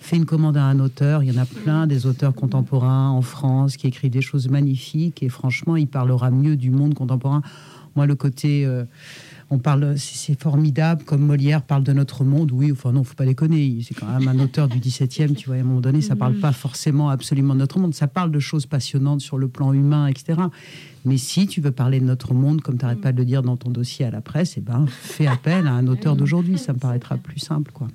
[0.00, 1.22] fais une commande à un auteur.
[1.22, 5.22] Il y en a plein des auteurs contemporains en France qui écrivent des choses magnifiques
[5.22, 7.42] et franchement, il parlera mieux du monde contemporain.
[7.94, 8.66] Moi, le côté.
[8.66, 8.84] euh,
[9.52, 12.52] on parle, c'est formidable, comme Molière parle de notre monde.
[12.52, 13.80] Oui, enfin non, faut pas déconner.
[13.82, 15.56] C'est quand même un auteur du 17e, tu vois.
[15.56, 17.94] À un moment donné, ça parle pas forcément absolument de notre monde.
[17.94, 20.40] Ça parle de choses passionnantes sur le plan humain, etc.
[21.04, 23.42] Mais si tu veux parler de notre monde, comme tu n'arrêtes pas de le dire
[23.42, 26.56] dans ton dossier à la presse, eh ben, fais appel à un auteur d'aujourd'hui.
[26.56, 27.88] Ça me paraîtra plus simple, quoi.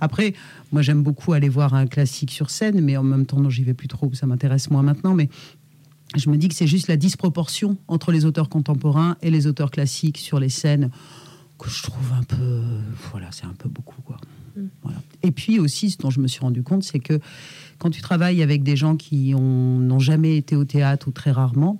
[0.00, 0.34] Après,
[0.72, 3.64] moi j'aime beaucoup aller voir un classique sur scène, mais en même temps, non, j'y
[3.64, 5.14] vais plus trop, ça m'intéresse moins maintenant.
[5.14, 5.28] Mais
[6.14, 9.70] je me dis que c'est juste la disproportion entre les auteurs contemporains et les auteurs
[9.70, 10.90] classiques sur les scènes
[11.58, 12.62] que je trouve un peu.
[13.10, 14.18] Voilà, c'est un peu beaucoup, quoi.
[14.82, 14.98] Voilà.
[15.22, 17.18] Et puis aussi, ce dont je me suis rendu compte, c'est que
[17.78, 21.30] quand tu travailles avec des gens qui ont- n'ont jamais été au théâtre ou très
[21.30, 21.76] rarement,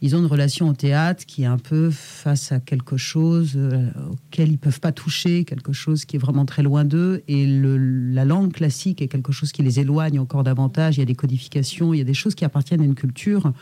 [0.00, 3.90] ils ont une relation au théâtre qui est un peu face à quelque chose euh,
[4.12, 7.22] auquel ils peuvent pas toucher, quelque chose qui est vraiment très loin d'eux.
[7.26, 10.96] Et la langue classique est quelque chose qui les éloigne encore davantage.
[10.96, 13.52] Il y a des codifications, il y a des choses qui appartiennent à une culture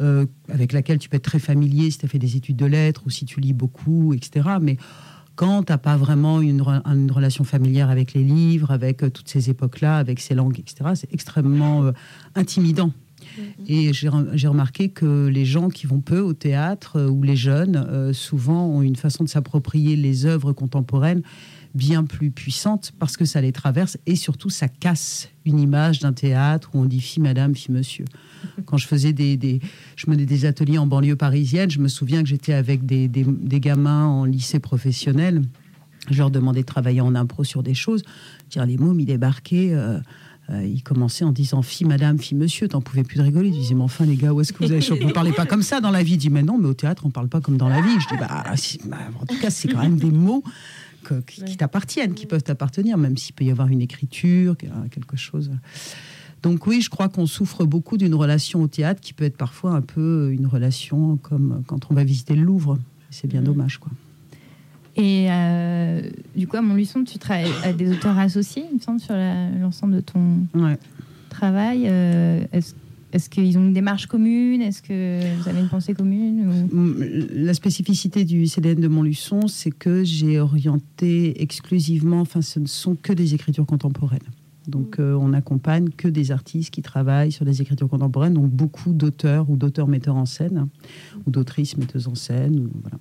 [0.00, 2.66] euh, avec laquelle tu peux être très familier si tu as fait des études de
[2.66, 4.48] lettres ou si tu lis beaucoup, etc.
[4.60, 4.76] Mais
[5.34, 9.10] quand tu n'as pas vraiment une, re- une relation familière avec les livres, avec euh,
[9.10, 11.90] toutes ces époques-là, avec ces langues, etc., c'est extrêmement
[12.36, 12.92] intimidant.
[13.68, 17.22] Et j'ai re- j'ai remarqué que les gens qui vont peu au théâtre euh, ou
[17.22, 21.22] les jeunes, euh, souvent ont une façon de s'approprier les œuvres contemporaines
[21.74, 26.14] bien plus puissante parce que ça les traverse et surtout ça casse une image d'un
[26.14, 28.06] théâtre où on dit fille madame, fille monsieur.
[28.64, 29.60] Quand je faisais des, des-
[29.96, 33.24] je menais des ateliers en banlieue parisienne, je me souviens que j'étais avec des, des-
[33.28, 35.42] des gamins en lycée professionnel.
[36.08, 38.02] Je leur demandais de travailler en impro sur des choses.
[38.50, 39.72] Dire les mômes, ils débarquaient.
[39.74, 39.98] euh,
[40.50, 42.68] euh, ils commençaient en disant fille, madame, fille, monsieur.
[42.68, 43.48] T'en pouvais plus de rigoler.
[43.48, 45.04] Ils disaient, mais enfin, les gars, où est-ce que vous chopé?
[45.04, 46.14] Vous parlez pas comme ça dans la vie.
[46.14, 47.90] Je dis, mais non, mais au théâtre, on parle pas comme dans la vie.
[48.00, 48.44] Je dis, bah,
[48.86, 50.44] bah, en tout cas, c'est quand même des mots
[51.04, 54.56] que- qui, qui t'appartiennent, qui peuvent t'appartenir, même s'il peut y avoir une écriture,
[54.90, 55.50] quelque chose.
[56.42, 59.72] Donc oui, je crois qu'on souffre beaucoup d'une relation au théâtre qui peut être parfois
[59.72, 62.78] un peu une relation comme quand on va visiter le Louvre.
[63.10, 63.90] C'est bien dommage, quoi.
[64.96, 66.00] Et euh,
[66.34, 69.14] du coup, à Montluçon, tu travailles avec des auteurs associés, il me semble, sur
[69.60, 70.78] l'ensemble de ton Ouais.
[71.28, 71.84] travail.
[71.86, 72.44] Euh,
[73.12, 74.60] Est-ce qu'ils ont une démarche commune?
[74.60, 79.46] Est-ce que vous avez une pensée commune ou- Mm, La spécificité du CDN de Montluçon,
[79.48, 84.18] c'est que j'ai orienté exclusivement, enfin, ce ne sont que des écritures contemporaines.
[84.66, 88.92] Donc, euh, on n'accompagne que des artistes qui travaillent sur des écritures contemporaines, donc beaucoup
[88.92, 90.66] d'auteurs ou d'auteurs metteurs en scène,
[91.26, 92.58] ou d'autrices metteuses en scène.
[92.58, 92.98] ou- voilà.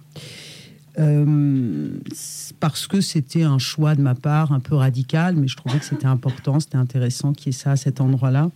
[0.97, 1.89] Euh,
[2.59, 5.85] parce que c'était un choix de ma part un peu radical, mais je trouvais que
[5.85, 8.49] c'était important, c'était intéressant qu'il y ait ça à cet endroit-là.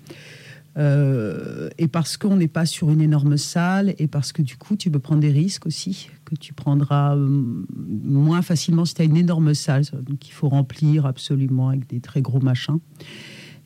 [0.78, 4.76] Euh, et parce qu'on n'est pas sur une énorme salle, et parce que du coup,
[4.76, 7.28] tu peux prendre des risques aussi, que tu prendras euh,
[7.76, 12.00] moins facilement si tu as une énorme salle, donc il faut remplir absolument avec des
[12.00, 12.80] très gros machins.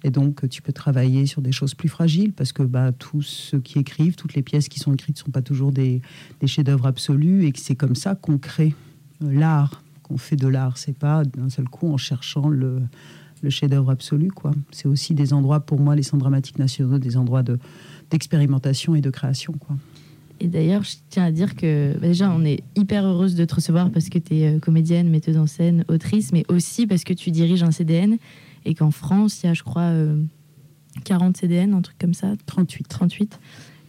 [0.03, 3.59] Et donc, tu peux travailler sur des choses plus fragiles, parce que bah, tous ceux
[3.59, 6.01] qui écrivent, toutes les pièces qui sont écrites ne sont pas toujours des,
[6.45, 8.73] chefs-d'œuvre absolus, et que c'est comme ça qu'on crée
[9.23, 10.77] euh, l'art, qu'on fait de l'art.
[10.77, 12.81] C'est pas d'un seul coup en cherchant le,
[13.47, 14.51] chef-d'œuvre absolu, quoi.
[14.71, 17.57] C'est aussi des endroits, pour moi, les centres dramatiques nationaux, des endroits de,
[18.09, 19.77] d'expérimentation et de création, quoi.
[20.39, 23.55] Et d'ailleurs, je tiens à dire que bah, déjà, on est hyper heureuse de te
[23.55, 27.31] recevoir parce que tu es comédienne, metteuse en scène, autrice, mais aussi parce que tu
[27.31, 28.17] diriges un CDN
[28.65, 30.21] et qu'en France, il y a, je crois, euh,
[31.03, 32.87] 40 CDN, un truc comme ça, 38.
[32.87, 33.39] 38.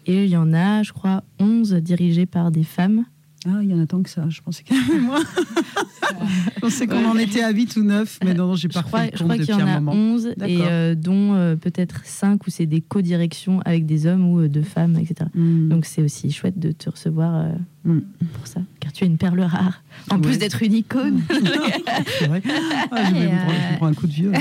[0.06, 3.04] Et il y en a, je crois, 11 dirigés par des femmes.
[3.46, 4.26] Ah, il y en a tant que ça.
[4.28, 5.20] Je pensais qu'il y en avait moins.
[6.56, 8.82] je pensais qu'on en était à 8 ou 9, mais non, non j'ai Je pas
[8.82, 9.92] crois, fait le je compte crois qu'il y en a moment.
[9.92, 14.40] 11, et euh, dont euh, peut-être 5 où c'est des co-directions avec des hommes ou
[14.40, 15.28] euh, deux femmes, etc.
[15.34, 15.68] Hmm.
[15.68, 17.48] Donc c'est aussi chouette de te recevoir
[17.84, 18.00] Mm.
[18.32, 19.82] pour ça, car tu es une perle rare.
[20.10, 20.22] En Ouais.
[20.22, 21.20] plus d'être une icône.
[22.18, 22.42] C'est vrai.
[22.90, 24.32] Ah, je, vais Et, me prendre, je me euh, prends un coup de vieux.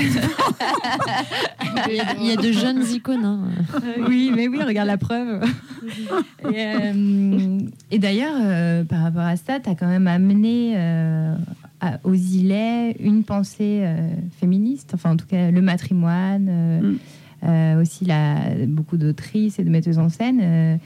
[2.20, 3.24] Il y a- de jeunes icônes.
[3.24, 3.40] hein.
[4.08, 5.42] oui, mais oui, regarde la preuve.
[6.52, 7.58] et euh,
[7.90, 11.34] et d'ailleurs, euh, par rapport à ça, tu as quand même amené euh,
[11.80, 14.08] à- aux îlets une pensée euh,
[14.40, 16.98] féministe, enfin en tout cas le matrimoine, euh, Mm.
[17.44, 20.78] euh, aussi la, beaucoup d'autrices et de metteuses en scène.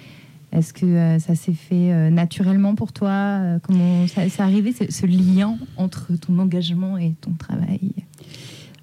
[0.52, 4.72] Est-ce que euh, ça s'est fait euh, naturellement pour toi Euh, Comment ça s'est arrivé,
[4.72, 7.92] ce, lien entre ton engagement et ton travail?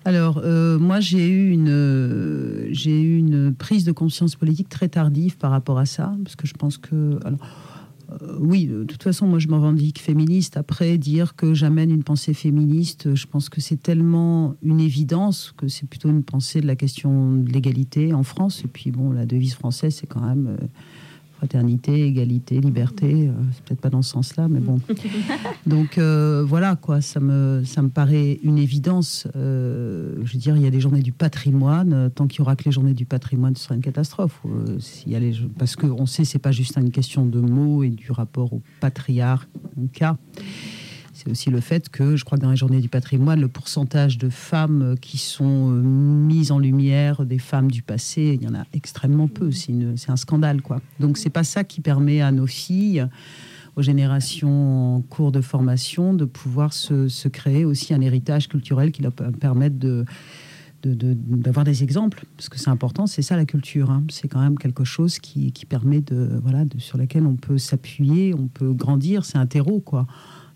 [0.07, 0.39] Alors,
[0.79, 5.87] moi, j'ai eu, une, eu une prise de conscience politique très tardive par rapport à
[5.87, 7.17] ça, parce que je pense que.
[8.39, 10.57] oui, de toute façon, moi, je m'en revendique féministe.
[10.57, 15.67] Après, dire que j'amène une pensée féministe, je pense que c'est tellement une évidence que
[15.67, 18.61] c'est plutôt une pensée de la question de l'égalité en France.
[18.63, 20.55] Et puis, bon, la devise française, c'est quand même.
[21.37, 24.79] Fraternité, égalité, liberté, euh, c'est peut-être pas dans ce sens-là, mais bon.
[25.65, 29.27] Donc euh, voilà, quoi, ça me, ça me paraît une évidence.
[29.35, 32.09] Euh, je veux dire, il y a des journées du patrimoine.
[32.15, 34.39] Tant qu'il y aura que les journées du patrimoine, ce sera une catastrophe.
[34.45, 37.83] Euh, s'il y a les, parce qu'on sait, c'est pas juste une question de mots
[37.83, 40.17] et du rapport au patriarcat.
[41.25, 44.19] C'est aussi le fait que, je crois que dans les journées du patrimoine, le pourcentage
[44.19, 48.53] de femmes qui sont euh, mises en lumière, des femmes du passé, il y en
[48.53, 49.49] a extrêmement peu.
[49.51, 49.73] C'est
[50.09, 50.81] un scandale, quoi.
[50.99, 53.07] Donc c'est pas ça qui permet à nos filles
[53.75, 59.01] aux générations en cours de formation de pouvoir se, créer aussi un héritage culturel qui
[59.01, 60.05] leur de-
[60.83, 64.03] de- d'avoir des exemples parce que c'est important c'est ça la culture hein.
[64.09, 67.57] c'est quand même quelque chose qui, qui permet de voilà de, sur laquelle on peut
[67.57, 70.05] s'appuyer on peut grandir c'est un terreau quoi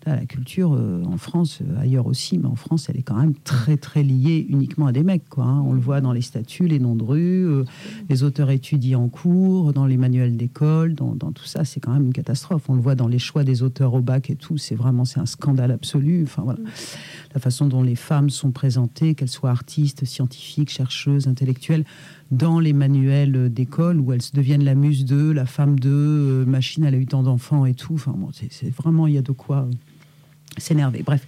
[0.06, 3.34] La culture euh, en France, euh, ailleurs aussi, mais en France, elle est quand même
[3.44, 5.28] très très liée uniquement à des mecs.
[5.28, 5.62] Quoi, hein.
[5.66, 7.64] On le voit dans les statuts, les noms de rue, euh,
[8.08, 12.06] les auteurs étudiés en cours, dans les manuels d'école, dans, tout ça, c'est quand même
[12.06, 12.70] une catastrophe.
[12.70, 15.20] On le voit dans les choix des auteurs au bac et tout, c'est vraiment c'est
[15.20, 16.22] un scandale absolu.
[16.22, 16.60] Enfin voilà,
[17.34, 21.84] la façon dont les femmes sont présentées, qu'elles soient artistes, scientifiques, chercheuses, intellectuelles,
[22.30, 26.94] dans les manuels d'école où elles deviennent la muse de, la femme de, machine, elle
[26.94, 27.94] a eu tant d'enfants et tout.
[27.94, 29.68] Enfin bon, c'est vraiment il y a de quoi.
[30.60, 31.02] S'énerver.
[31.02, 31.26] Bref.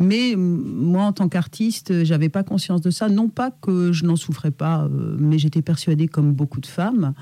[0.00, 3.08] Mais euh, moi, en tant qu'artiste, j'avais pas conscience de ça.
[3.08, 7.14] Non pas que je n'en souffrais pas, euh, mais j'étais persuadée, comme beaucoup de femmes,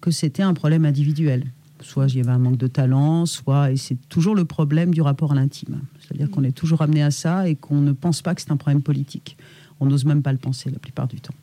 [0.00, 1.46] que c'était un problème individuel.
[1.80, 5.00] Soit il y avait un manque de talent, soit, et c'est toujours le problème du
[5.00, 5.80] rapport à l'intime.
[6.00, 8.56] C'est-à-dire qu'on est toujours amené à ça et qu'on ne pense pas que c'est un
[8.56, 9.36] problème politique.
[9.80, 11.34] On n'ose même pas le penser la plupart du temps.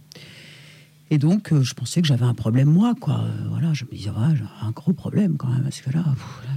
[1.12, 3.22] Et donc, euh, je pensais que j'avais un problème, moi, quoi.
[3.22, 6.04] Euh, voilà, je me disais, ouais, j'ai un gros problème quand même, parce que là,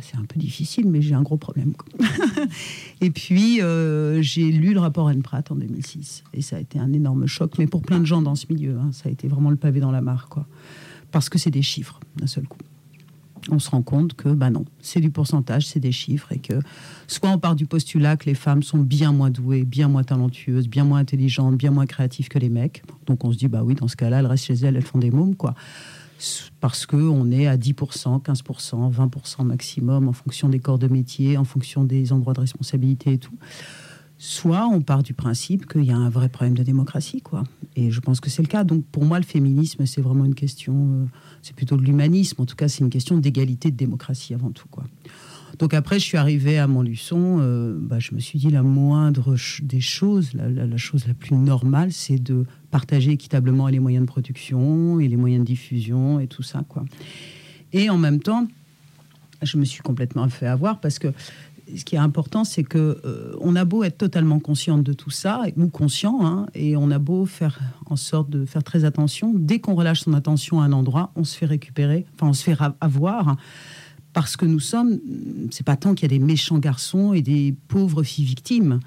[0.01, 1.75] c'est un peu difficile, mais j'ai un gros problème.
[3.03, 6.79] et puis, euh, j'ai lu le rapport Anne Pratt en 2006, et ça a été
[6.79, 9.29] un énorme choc, mais pour plein de gens dans ce milieu, hein, ça a été
[9.29, 10.47] vraiment le pavé dans la mare, quoi.
[11.11, 12.59] Parce que c'est des chiffres, d'un seul coup.
[13.51, 16.55] On se rend compte que, bah non, c'est du pourcentage, c'est des chiffres, et que
[17.07, 20.69] soit on part du postulat que les femmes sont bien moins douées, bien moins talentueuses,
[20.69, 22.83] bien moins intelligentes, bien moins créatives que les mecs.
[23.07, 24.99] Donc on se dit, bah oui, dans ce cas-là, elles restent chez elles, elles font
[24.99, 25.55] des mômes, quoi.
[26.61, 31.45] Parce qu'on est à 10%, 15%, 20% maximum en fonction des corps de métier, en
[31.45, 33.35] fonction des endroits de responsabilité et tout.
[34.21, 37.45] Soit on part du principe qu'il y a un vrai problème de démocratie, quoi.
[37.77, 38.65] Et je pense que c'est le cas.
[38.65, 41.05] Donc pour moi, le féminisme, c'est vraiment une question, euh,
[41.41, 42.43] c'est plutôt de l'humanisme.
[42.43, 44.85] En tout cas, c'est une question d'égalité, de démocratie avant tout, quoi.
[45.61, 47.39] Donc après, je suis arrivée à Montluçon.
[47.41, 51.35] Euh, bah, je me suis dit la moindre des choses, la- la chose la plus
[51.37, 56.27] normale, c'est de partager équitablement les moyens de production et les moyens de diffusion et
[56.27, 56.85] tout ça, quoi.
[57.73, 58.47] Et en même temps,
[59.43, 61.09] je me suis complètement fait avoir parce que
[61.77, 65.11] ce qui est important, c'est que euh, on a beau être totalement consciente de tout
[65.11, 69.33] ça, ou conscient, hein, et on a beau faire en sorte de faire très attention.
[69.35, 72.43] Dès qu'on relâche son attention à un endroit, on se fait récupérer, enfin on se
[72.43, 73.37] fait avoir,
[74.13, 74.99] parce que nous sommes.
[75.51, 78.81] C'est pas tant qu'il y a des méchants garçons et des pauvres filles victimes.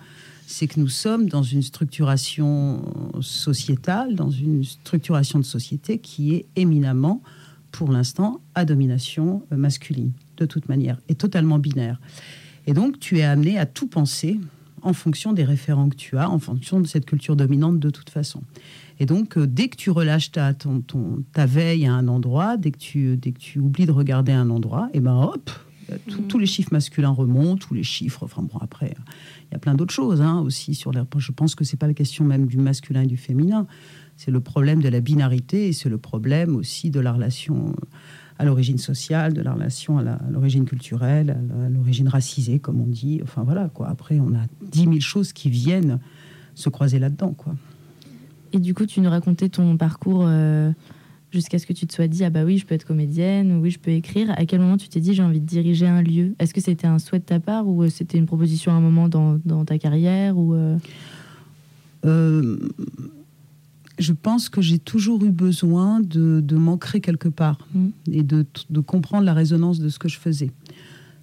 [0.48, 2.82] C'est que nous sommes dans une structuration
[3.22, 7.22] sociétale, dans une structuration de société qui est éminemment,
[7.72, 12.02] pour l'instant, à domination euh, masculine, de toute manière, et totalement binaire.
[12.72, 14.40] Et donc, tu es amené à tout penser
[14.82, 18.10] en fonction des référents que tu as, en fonction de cette culture dominante de toute
[18.10, 18.42] façon.
[19.02, 22.56] Et donc, euh, dès que tu relâches ta, ton, ton- ta veille à un endroit,
[22.56, 25.50] dès que tu, dès que tu oublies de regarder un endroit, et ben hop,
[25.92, 28.24] euh, tout- tous les chiffres masculins remontent, tous les chiffres.
[28.24, 29.02] Enfin bon, après, euh,
[29.50, 31.02] il y a plein d'autres choses hein, aussi sur les.
[31.18, 33.68] Je pense que c'est pas la question même du masculin et du féminin.
[34.16, 37.76] C'est le problème de la binarité et c'est le problème aussi de la relation
[38.40, 43.20] à l'origine sociale, de la relation à l'origine culturelle, à l'origine racisée, comme on dit.
[43.24, 43.88] Enfin voilà, quoi.
[43.88, 46.00] Après, on a dix mille choses qui viennent
[46.56, 47.56] se croiser là-dedans, quoi.
[48.54, 50.72] Et du coup, tu nous racontais ton parcours euh,
[51.32, 53.62] jusqu'à ce que tu te sois dit ah bah oui, je peux être comédienne, ou
[53.62, 54.32] oui, je peux écrire.
[54.32, 56.88] À quel moment tu t'es dit j'ai envie de diriger un lieu Est-ce que c'était
[56.88, 59.64] un souhait de ta part ou euh, c'était une proposition à un moment dans, dans
[59.66, 60.78] ta carrière ou euh,
[62.06, 62.58] Euh,
[64.02, 67.88] je pense que j'ai toujours eu besoin de, de m'ancrer quelque part Mm.
[68.12, 70.52] et de, de comprendre la résonance de ce que je faisais.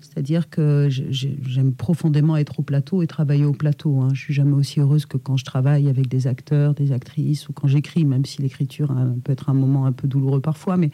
[0.00, 4.00] C'est-à-dire que j'ai- j'ai- j'aime profondément être au plateau et travailler au plateau.
[4.00, 4.08] Hein.
[4.14, 7.52] Je suis jamais aussi heureuse que quand je travaille avec des acteurs, des actrices ou
[7.52, 10.90] quand j'écris, même si l'écriture hein, peut être un moment un peu douloureux parfois, mais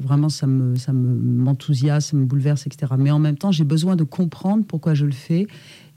[0.00, 2.92] vraiment ça me ça me m'enthousiasme, ça me bouleverse, etc.
[2.98, 5.46] Mais en même temps, j'ai besoin de comprendre pourquoi je le fais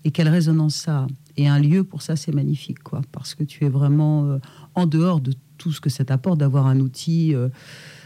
[0.03, 1.07] et quelle résonance ça a.
[1.41, 4.37] Et un lieu pour ça, c'est magnifique, quoi, parce que tu es vraiment euh,
[4.75, 7.49] en dehors de tout ce que ça t'apporte d'avoir un outil euh,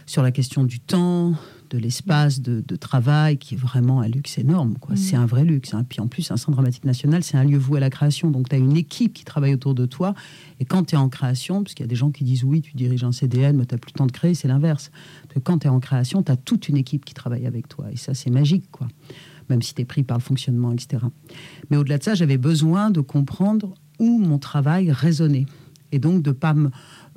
[0.05, 1.33] sur la question du temps,
[1.69, 4.77] de l'espace, de, de travail, qui est vraiment un luxe énorme.
[4.79, 4.93] Quoi.
[4.93, 4.97] Mm.
[4.97, 5.73] C'est un vrai luxe.
[5.73, 5.85] hein.
[5.87, 8.31] Puis en plus, un centre dramatique national, c'est un lieu voué à la création.
[8.31, 10.15] Donc tu as une équipe qui travaille autour de toi.
[10.61, 12.61] Et quand tu es en création, parce qu'il y a des gens qui disent oui,
[12.61, 14.91] tu diriges un CDN, mais tu n'as plus le temps de créer, c'est l'inverse.
[15.43, 17.87] Quand tu es en création, tu as toute une équipe qui travaille avec toi.
[17.91, 18.87] Et ça, c'est magique, quoi.
[19.49, 21.03] Même si tu es pris par le fonctionnement, etc.
[21.69, 25.45] Mais au-delà de ça, j'avais besoin de comprendre où mon travail résonnait.
[25.91, 26.55] Et donc de pas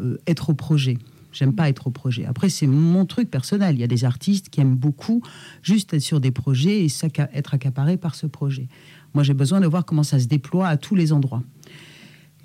[0.00, 0.98] euh, être au projet.
[1.32, 2.24] J'aime pas être au projet.
[2.24, 3.76] Après, c'est mon truc personnel.
[3.76, 5.22] Il y a des artistes qui aiment beaucoup
[5.62, 6.88] juste être sur des projets et
[7.32, 8.68] être accaparés par ce projet.
[9.14, 11.42] Moi, j'ai besoin de voir comment ça se déploie à tous les endroits.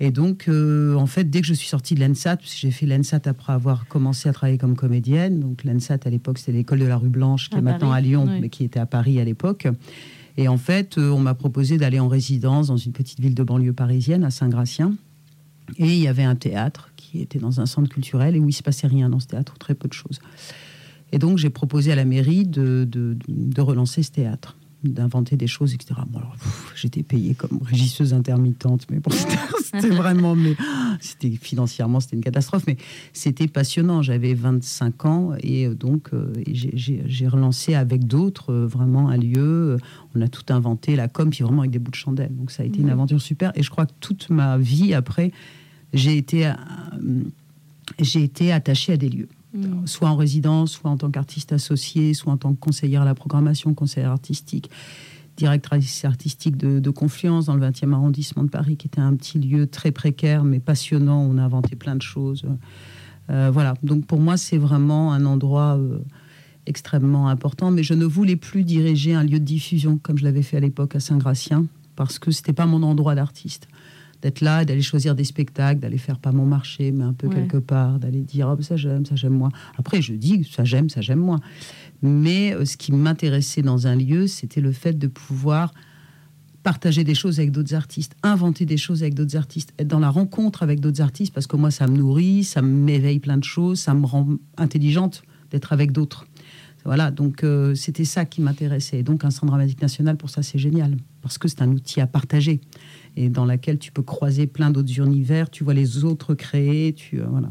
[0.00, 3.22] Et donc, euh, en fait, dès que je suis sortie de l'ENSAT, j'ai fait l'ENSAT
[3.26, 6.96] après avoir commencé à travailler comme comédienne, donc l'ENSAT à l'époque c'était l'école de la
[6.96, 8.38] rue Blanche, qui À est maintenant à Lyon, oui.
[8.40, 9.68] mais qui était à Paris à l'époque.
[10.36, 13.42] Et en fait, euh, on m'a proposé d'aller en résidence dans une petite ville de
[13.44, 14.94] banlieue parisienne, à Saint-Gratien.
[15.78, 18.52] Et il y avait un théâtre qui était dans un centre culturel et où il
[18.52, 20.18] se passait rien dans ce théâtre, très peu de choses.
[21.12, 24.56] Et donc j'ai proposé à la mairie de, de, de relancer ce théâtre,
[24.92, 25.94] d'inventer des choses, etc.
[26.08, 26.36] Bon, alors,
[26.74, 29.10] j'étais payée comme régisseuse intermittente, mais bon,
[29.62, 30.54] c'était- vraiment, mais
[31.00, 32.76] c'était financièrement, c'était une catastrophe, mais
[33.12, 34.02] c'était passionnant.
[34.02, 39.78] J'avais 25 ans et euh, donc euh, j'ai relancé avec d'autres euh, vraiment un lieu.
[40.14, 42.34] On a tout inventé, la com, puis vraiment avec des bouts de chandelle.
[42.36, 43.52] Donc ça a été une aventure super.
[43.56, 45.32] Et je crois que toute ma vie après,
[45.92, 46.52] j'ai été, euh,
[48.00, 49.86] j'ai été attachée à des lieux Mm.
[49.86, 53.14] soit en résidence, soit en tant qu'artiste associé, soit en tant que conseillère à la
[53.14, 54.68] programmation, conseillère artistique,
[55.36, 59.38] directrice artistique de, de Confluence dans le 20e arrondissement de Paris, qui était un petit
[59.38, 61.20] lieu très précaire mais passionnant.
[61.20, 62.44] On a inventé plein de choses.
[63.30, 66.00] Euh, voilà, donc pour moi, c'est vraiment un endroit euh,
[66.66, 67.70] extrêmement important.
[67.70, 70.60] Mais je ne voulais plus diriger un lieu de diffusion comme je l'avais fait à
[70.60, 73.68] l'époque à Saint-Gratien, parce que c'était pas mon endroit d'artiste
[74.24, 77.28] d'être là, et d'aller choisir des spectacles, d'aller faire pas mon marché, mais un peu
[77.28, 77.34] Ouais.
[77.34, 79.50] quelque part, d'aller dire oh, ça j'aime, ça j'aime moins.
[79.76, 81.40] Après, je dis ça j'aime, ça j'aime moins.
[82.00, 85.74] Mais euh, ce qui m'intéressait dans un lieu, c'était le fait de pouvoir
[86.62, 90.08] partager des choses avec d'autres artistes, inventer des choses avec d'autres artistes, être dans la
[90.08, 93.78] rencontre avec d'autres artistes, parce que moi, ça me nourrit, ça m'éveille plein de choses,
[93.80, 96.26] ça me rend intelligente d'être avec d'autres.
[96.86, 98.98] Voilà, donc euh, c'était ça qui m'intéressait.
[99.00, 102.00] Et donc un centre dramatique national, pour ça, c'est génial, parce que c'est un outil
[102.00, 102.60] à partager,
[103.16, 107.20] et dans lequel tu peux croiser plein d'autres univers, tu vois les autres créer, tu...
[107.20, 107.48] euh, voilà.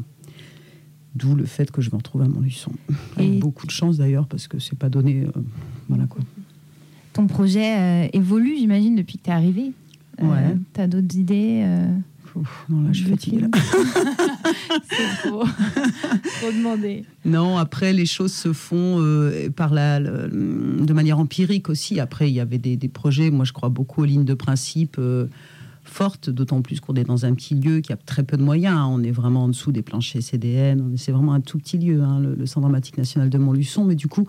[1.14, 2.72] D'où le fait que je me retrouve à Montluçon.
[3.16, 5.22] Avec beaucoup de chance d'ailleurs, parce que c'est pas donné...
[5.24, 5.40] euh,
[5.88, 6.20] voilà quoi.
[7.12, 9.72] Ton projet euh, évolue, j'imagine, depuis que tu es arrivé.
[10.20, 10.56] Ouais.
[10.74, 11.64] Tu as d'autres idées
[12.36, 13.42] Ouf, non, là, je suis fatiguée.
[13.42, 13.48] là.
[14.90, 15.44] C'est trop,
[16.40, 17.04] trop demandé.
[17.24, 22.00] Non, après, les choses se font euh, par la, le- de manière empirique aussi.
[22.00, 23.30] Après, il y avait des, des projets.
[23.30, 25.26] Moi, je crois beaucoup aux lignes de principe euh,
[26.28, 28.76] d'autant plus qu'on est dans un petit lieu qui a très peu de moyens.
[28.76, 28.86] hein.
[28.90, 30.94] On est vraiment en dessous des planchers CDN.
[30.96, 33.84] C'est vraiment un tout petit lieu, hein, le, Centre dramatique national de Montluçon.
[33.84, 34.26] Mais du coup,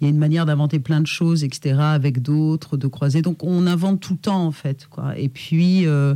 [0.00, 3.22] il y a une manière d'inventer plein de choses, etc., avec d'autres, de croiser.
[3.22, 4.88] Donc, on invente tout le temps, en fait.
[5.16, 6.14] Et puis, euh,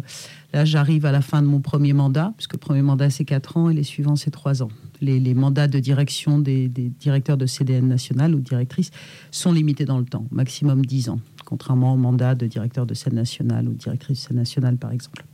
[0.53, 3.57] là, j'arrive à la fin de mon premier mandat, puisque le premier mandat, c'est 4
[3.57, 4.71] ans, et les suivants, c'est 3 ans.
[5.01, 8.91] Les, mandats de direction des, des directeurs de CDN national ou directrices
[9.31, 13.15] sont limités dans le temps, maximum 10 ans, contrairement au mandat de directeur de scène
[13.15, 15.25] nationale ou directrice de scène nationale, par exemple.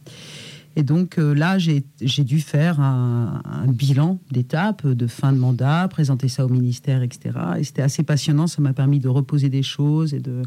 [0.76, 6.28] Et donc euh, là, j'ai dû faire un, bilan d'étape de fin de mandat, présenter
[6.28, 7.36] ça au ministère, etc.
[7.58, 8.46] Et c'était assez passionnant.
[8.46, 10.42] Ça m'a permis de reposer des choses et de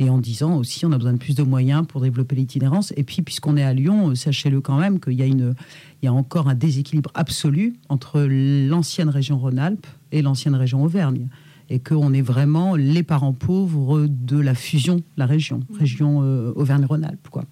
[0.00, 2.92] et en disant aussi, on a besoin de plus de moyens pour développer l'itinérance.
[2.96, 5.54] Et puis, puisqu'on est à Lyon, euh, sachez-le quand même qu'il y
[6.02, 11.28] y a encore un déséquilibre absolu entre l'ancienne région Rhône-Alpes et l'ancienne région Auvergne.
[11.70, 17.28] Et qu'on est vraiment les parents pauvres de la fusion la région, région euh, Auvergne-Rhône-Alpes.
[17.30, 17.44] quoi.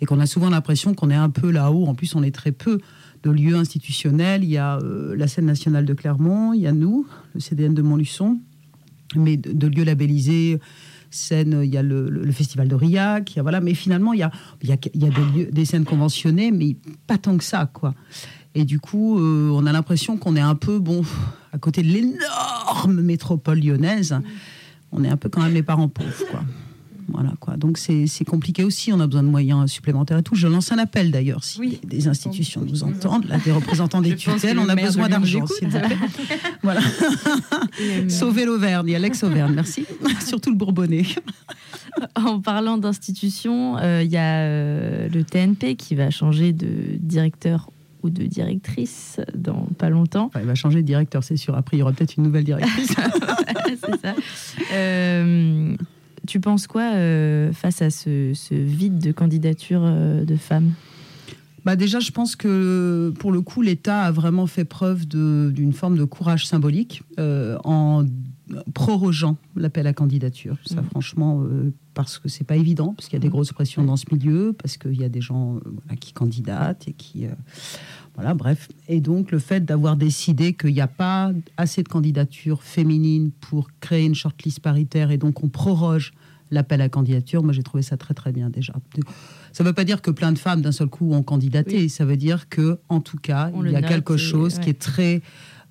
[0.00, 1.86] Et qu'on a souvent l'impression qu'on est un peu là-haut.
[1.86, 2.80] En plus, on est très peu
[3.22, 4.42] de lieux institutionnels.
[4.42, 7.72] Il y a euh, la scène nationale de Clermont, il y a nous, le CDN
[7.74, 8.40] de Montluçon,
[9.14, 10.58] mais de, de lieux labellisés.
[11.12, 13.74] Scène, il y a le, le- le festival de Riac, il y a, voilà, mais
[13.74, 14.30] finalement, il y a,
[14.62, 16.76] il y a, il y a des, lieux- des scènes conventionnées, mais
[17.08, 17.94] pas tant que ça, quoi.
[18.54, 21.02] Et du coup, euh, on a l'impression qu'on est un peu, bon,
[21.52, 24.16] à côté de l'énorme métropole lyonnaise,
[24.92, 26.42] on est un peu quand même les parents pauvres, quoi.
[27.12, 27.56] Voilà, quoi.
[27.56, 30.36] Donc c'est compliqué aussi, on a besoin de moyens supplémentaires et tout.
[30.36, 31.80] Je lance un appel d'ailleurs, si Oui.
[31.84, 35.78] des institutions nous entendent, là, des représentants des tutelles, on a besoin d'argent, s'il vous
[35.78, 35.96] plaît.
[36.62, 36.80] Voilà.
[38.08, 39.86] Sauver l'Auvergne, il y a l'ex-Auvergne, merci.
[40.24, 41.04] Surtout le Bourbonnais.
[42.14, 47.70] En parlant d'institutions, euh, il y a euh, le TNP qui va changer de directeur
[48.02, 50.26] ou de directrice dans pas longtemps.
[50.26, 51.54] Enfin, il va changer de directeur, c'est sûr.
[51.56, 52.94] Après, il y aura peut-être une nouvelle directrice.
[53.66, 54.14] c'est ça.
[54.72, 55.74] Euh,
[56.26, 60.72] tu penses quoi euh, face à ce, ce vide de candidature euh, de femmes?
[61.64, 65.98] Bah déjà, je pense que pour le coup, l'État a vraiment fait preuve d'une forme
[65.98, 68.04] de courage symbolique euh, en
[68.74, 70.56] prorogeant l'appel à candidature.
[70.64, 70.88] Ça, Mhm.
[70.90, 71.72] franchement, euh,
[72.04, 74.52] parce que c'est pas évident, parce qu'il y a des grosses pressions dans ce milieu,
[74.60, 77.26] parce qu'il y a des gens euh, voilà, qui candidatent et qui.
[77.26, 77.30] euh,
[78.14, 78.68] voilà, bref.
[78.88, 83.68] Et donc, le fait d'avoir décidé qu'il n'y a pas assez de candidatures féminines pour
[83.80, 86.12] créer une shortlist paritaire et donc on proroge
[86.50, 88.72] l'appel à candidature, moi j'ai trouvé ça très très bien déjà.
[89.52, 91.88] Ça ne veut pas dire que plein de femmes d'un seul coup ont candidaté, Oui.
[91.88, 94.68] ça veut dire que en tout cas, On il y a quelque et- chose qui
[94.70, 95.22] est très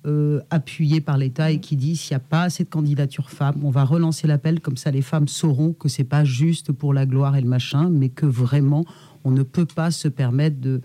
[0.06, 3.60] euh, appuyé par l'État et qui dit s'il n'y a pas assez de candidatures femmes,
[3.62, 7.04] on va relancer l'appel, comme ça les femmes sauront que c'est pas juste pour la
[7.06, 8.84] gloire et le machin, mais que vraiment
[9.24, 10.80] on ne peut pas se permettre de,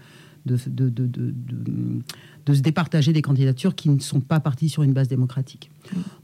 [0.46, 4.94] de, de, de, de- se départager des candidatures qui ne sont pas parties sur une
[4.94, 5.72] base démocratique.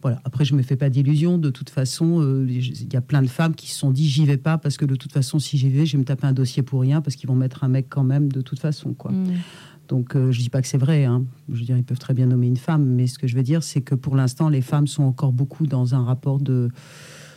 [0.04, 0.22] Voilà.
[0.24, 1.40] Après, je me fais pas d'illusions.
[1.40, 4.26] De toute façon, euh, il y a plein de femmes qui se sont dit j'y
[4.26, 6.34] vais pas parce que de toute façon, si j'y vais, je vais me taper un
[6.34, 9.12] dossier pour rien parce qu'ils vont mettre un mec quand même de toute façon, quoi.
[9.12, 9.34] Mm.
[9.92, 11.04] Donc, euh, je dis pas que c'est vrai.
[11.04, 11.26] hein.
[11.52, 13.44] Je veux dire, ils peuvent très bien nommer une femme, mais ce que je veux
[13.44, 16.70] dire, c'est que pour l'instant, les femmes sont encore beaucoup dans un rapport de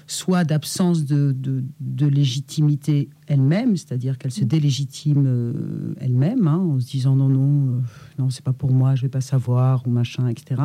[0.07, 6.79] soit d'absence de, de- de légitimité elles-mêmes, c'est-à-dire qu'elles se délégitiment euh, elles-mêmes, hein, en
[6.79, 7.81] se disant non, non, euh,
[8.21, 10.63] non, c'est pas pour moi, je vais pas savoir, ou machin, etc.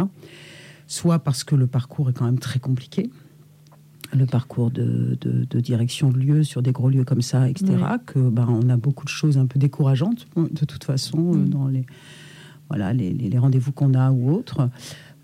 [0.86, 3.10] Soit parce que le parcours est quand même très compliqué,
[4.18, 7.74] le parcours de, de- de direction de lieu sur des gros lieux comme ça, etc.
[7.74, 7.98] Ouais.
[8.06, 11.50] Que ben, on a beaucoup de choses un peu décourageantes de toute façon Mm.
[11.50, 11.86] dans les
[12.70, 14.70] voilà les, rendez-vous qu'on a ou autres.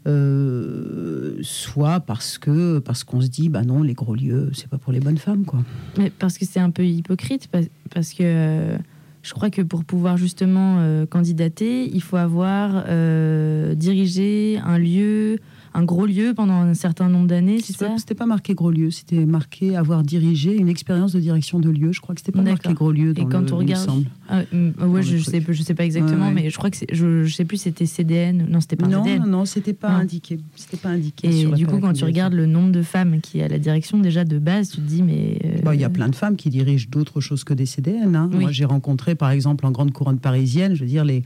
[0.07, 4.77] Euh, soit parce que parce qu'on se dit bah non les gros lieux c'est pas
[4.77, 5.63] pour les bonnes femmes quoi.
[5.97, 8.77] Mais parce que c'est un peu hypocrite, parce, parce que euh,
[9.23, 15.39] je crois que pour pouvoir justement euh, candidater, il faut avoir euh, dirigé un lieu,
[15.75, 19.25] un gros lieu pendant un certain nombre d'années, C'était pas, pas marqué gros lieu, c'était
[19.25, 21.91] marqué avoir dirigé une expérience de direction de lieu.
[21.91, 24.05] Je crois que c'était pas marqué gros lieu dans Et quand le, on regarde-.
[24.29, 26.43] Ah, mm, ouais, je sais, je sais pas exactement, Ouais, ouais.
[26.43, 28.47] mais je crois que je, je sais plus c'était CDN.
[28.49, 29.21] Non, c'était pas Non, CDN.
[29.23, 29.97] non, non, c'était pas Non.
[29.97, 30.39] indiqué.
[30.55, 31.27] C'était pas indiqué.
[31.29, 34.23] Et du coup, quand tu regardes le nombre de femmes qui à la direction, déjà
[34.23, 35.39] de base, tu te dis, mais.
[35.43, 38.15] euh, Bon, Il y a plein de femmes qui dirigent d'autres choses que des CDN.
[38.15, 38.29] hein.
[38.33, 38.39] Oui.
[38.39, 41.23] Moi, j'ai rencontré, par exemple, en grande couronne parisienne, je veux dire, les,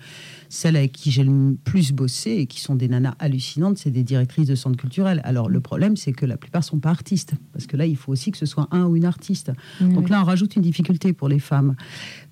[0.50, 4.04] celles avec qui j'ai le plus bossé et qui sont des nanas hallucinantes, c'est des
[4.04, 5.22] directrices de centres culturels.
[5.24, 7.34] Alors, le problème, c'est que la plupart sont pas artistes.
[7.54, 9.52] Parce que là, il faut aussi que ce soit un ou une artiste.
[9.80, 11.76] Donc là, on rajoute une difficulté pour les femmes.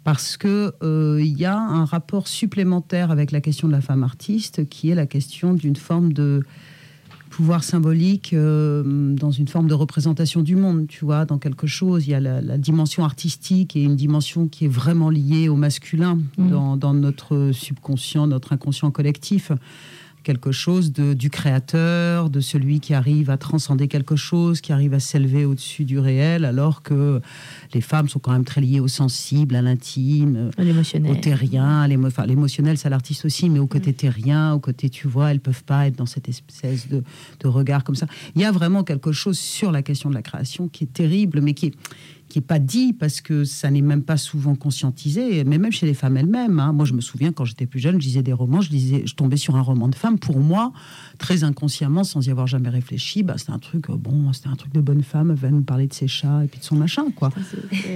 [0.03, 4.03] Parce que euh, il y a un rapport supplémentaire avec la question de la femme
[4.03, 6.43] artiste, qui est la question d'une forme de
[7.38, 12.07] pouvoir symbolique euh, dans une forme de représentation du monde, tu vois, dans quelque chose.
[12.07, 15.55] Il y a la, la dimension artistique et une dimension qui est vraiment liée au
[15.55, 16.49] masculin Mhm.
[16.49, 19.51] dans, dans notre subconscient, notre inconscient collectif.
[20.28, 24.93] Quelque chose de, du créateur, de celui qui arrive à transcender quelque chose, qui arrive
[24.93, 27.21] à s'élever au-dessus du réel, alors que
[27.73, 32.78] les femmes sont quand même très liées au sensible, à l'intime, au terrien, à l'émotionnel,
[32.78, 35.95] c'est l'artiste aussi, mais au côté terrien, au côté, tu vois, elles peuvent pas être
[35.95, 37.03] dans cette espèce de,
[37.39, 38.07] de regard comme ça.
[38.36, 41.39] Il y a vraiment quelque chose sur la question de la création qui est terrible,
[41.39, 41.73] mais qui est,
[42.28, 45.86] qui est pas dit parce que ça n'est même pas souvent conscientisé, mais même chez
[45.86, 46.59] les femmes elles-mêmes.
[46.59, 46.73] hein.
[46.73, 49.15] Moi, je me souviens quand j'étais plus jeune, je lisais des romans, je, lisais, je
[49.15, 50.19] tombais sur un roman de femme.
[50.19, 50.73] Pour moi,
[51.17, 54.55] très inconsciemment, sans y avoir jamais réfléchi, bah, c'était un truc, euh, bon, c'était un
[54.55, 56.75] truc de bonne femme, elle va nous parler de ses chats et puis de son
[56.75, 57.30] machin, quoi.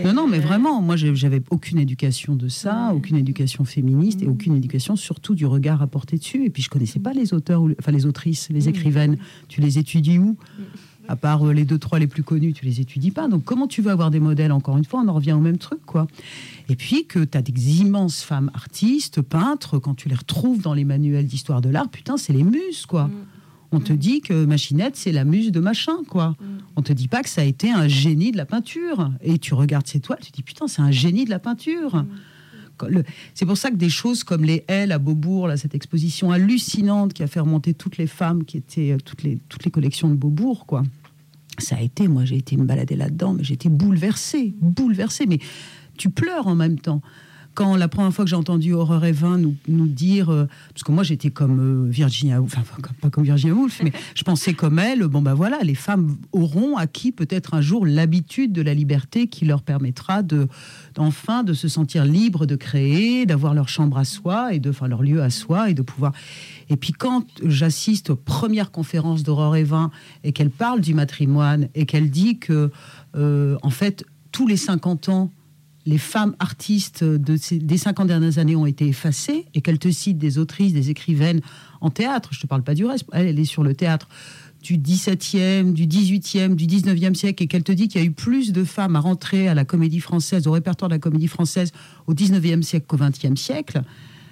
[0.05, 4.55] Non, non, mais vraiment, moi, j'avais aucune éducation de ça, aucune éducation féministe et aucune
[4.55, 6.45] éducation surtout du regard à porter dessus.
[6.45, 9.17] Et puis, je connaissais pas les auteurs, enfin les autrices, les écrivaines.
[9.47, 10.37] Tu les étudies où?
[11.07, 13.27] À part euh, les deux, trois les plus connus, tu les étudies pas.
[13.27, 15.57] Donc, comment tu veux avoir des modèles Encore une fois, on en revient au même
[15.57, 16.07] truc, quoi.
[16.69, 20.73] Et puis, que tu as des immenses femmes artistes, peintres, quand tu les retrouves dans
[20.73, 23.09] les manuels d'histoire de l'art, putain, c'est les muses, quoi.
[23.73, 26.35] On te dit que Machinette, c'est la muse de machin, quoi.
[26.75, 29.11] On te dit pas que ça a été un génie de la peinture.
[29.21, 31.95] Et tu regardes ces toiles, tu te dis putain, c'est un génie de la peinture.
[31.95, 32.05] Le-
[33.33, 37.23] C'est pour ça que des choses comme les L à Beaubourg, cette exposition hallucinante qui
[37.23, 40.15] a fait remonter toutes les femmes qui étaient euh, toutes les toutes les collections de
[40.15, 40.83] Beaubourg, quoi.
[41.57, 45.39] ça a été, moi j'ai été me balader là-dedans, mais j'étais bouleversée, bouleversée, mais
[45.97, 47.01] tu pleures en même temps.
[47.53, 50.91] Quand la première fois que j'ai entendu Aurore Evin nous, nous dire, euh, parce que
[50.91, 54.53] moi j'étais comme euh, Virginia Woolf, enfin comme- pas comme Virginia Woolf, mais je pensais
[54.53, 58.73] comme elle, bon ben voilà, les femmes auront acquis peut-être un jour l'habitude de la
[58.73, 60.47] liberté qui leur permettra de
[60.95, 64.87] d'enfin de se sentir libres de créer, d'avoir leur chambre à soi et de, enfin
[64.87, 66.13] leur lieu à soi et de pouvoir.
[66.69, 69.91] Et puis quand j'assiste aux premières conférences d'Aurore Evin
[70.23, 72.71] et qu'elle parle du matrimoine et qu'elle dit que
[73.15, 75.31] euh, en fait tous les 50 ans
[75.85, 80.37] les femmes artistes des 50 dernières années ont été effacées et qu'elle te cite des
[80.37, 81.41] autrices, des écrivaines
[81.81, 84.07] en théâtre, je te parle pas du reste, elle, elle est sur le théâtre
[84.61, 88.11] du 17e, du 18e, du 19e siècle et qu'elle te dit qu'il y a eu
[88.11, 91.71] plus de femmes à rentrer à la comédie française, au répertoire de la comédie française
[92.07, 93.81] au 19e siècle qu'au 20e siècle,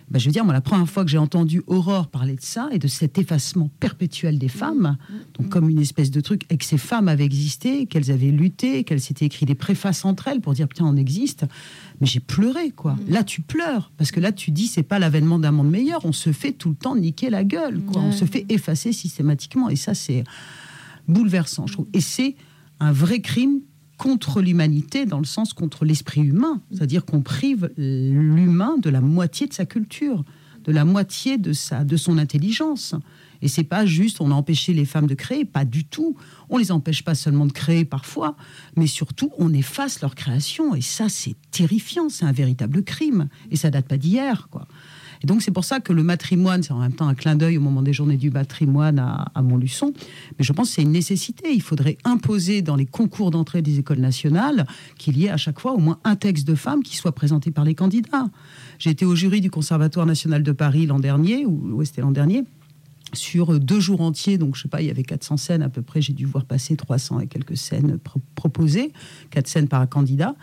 [0.10, 2.68] ben, je veux dire, moi, la première fois que j'ai entendu Aurore parler de ça
[2.72, 4.98] et de cet effacement perpétuel des femmes,
[5.38, 8.84] donc comme une espèce de truc, et que ces femmes avaient existé, qu'elles avaient lutté,
[8.84, 11.46] qu'elles s'étaient écrit des préfaces entre elles pour dire putain, on existe.
[12.02, 12.96] Mais j'ai pleuré, quoi.
[13.08, 16.04] Là, tu pleures parce que là, tu dis c'est pas l'avènement d'un monde meilleur.
[16.06, 18.02] On se fait tout le temps niquer la gueule, quoi.
[18.02, 20.24] On se fait effacer systématiquement, et ça, c'est
[21.08, 21.88] bouleversant, je trouve.
[21.94, 22.36] Et c'est
[22.80, 23.60] un vrai crime
[24.00, 29.46] contre l'humanité dans le sens contre l'esprit humain, c'est-à-dire qu'on prive l'humain de la moitié
[29.46, 30.24] de sa culture,
[30.64, 32.96] de la moitié de sa de son intelligence.
[33.42, 36.16] Et c'est pas juste on a empêché les femmes de créer, pas du tout.
[36.50, 38.38] On les empêche pas seulement de créer parfois,
[38.78, 43.58] mais surtout on efface leur création et ça c'est terrifiant, c'est un véritable crime et
[43.58, 44.66] ça date pas d'hier quoi.
[45.22, 47.58] Et donc c'est pour ça que le matrimoine, c'est en même temps un clin d'œil
[47.58, 49.94] au moment des journées du matrimoine à, Montluçon.
[50.38, 51.52] Mais je pense que c'est une nécessité.
[51.54, 54.66] Il faudrait imposer dans les concours d'entrée des écoles nationales
[54.98, 57.52] qu'il y ait à chaque fois au moins un texte de femme qui soit présenté
[57.52, 58.30] par les candidats.
[58.78, 62.46] J'ai été au jury du Conservatoire national de Paris l'an dernier, ou c'était l'an dernier,
[63.14, 64.38] sur deux jours entiers.
[64.38, 66.02] Donc je sais pas, il y avait 400 scènes à peu près.
[66.02, 68.94] J'ai dû voir passer 300 et quelques scènes pro- proposées,
[69.32, 70.36] quatre scènes par candidat.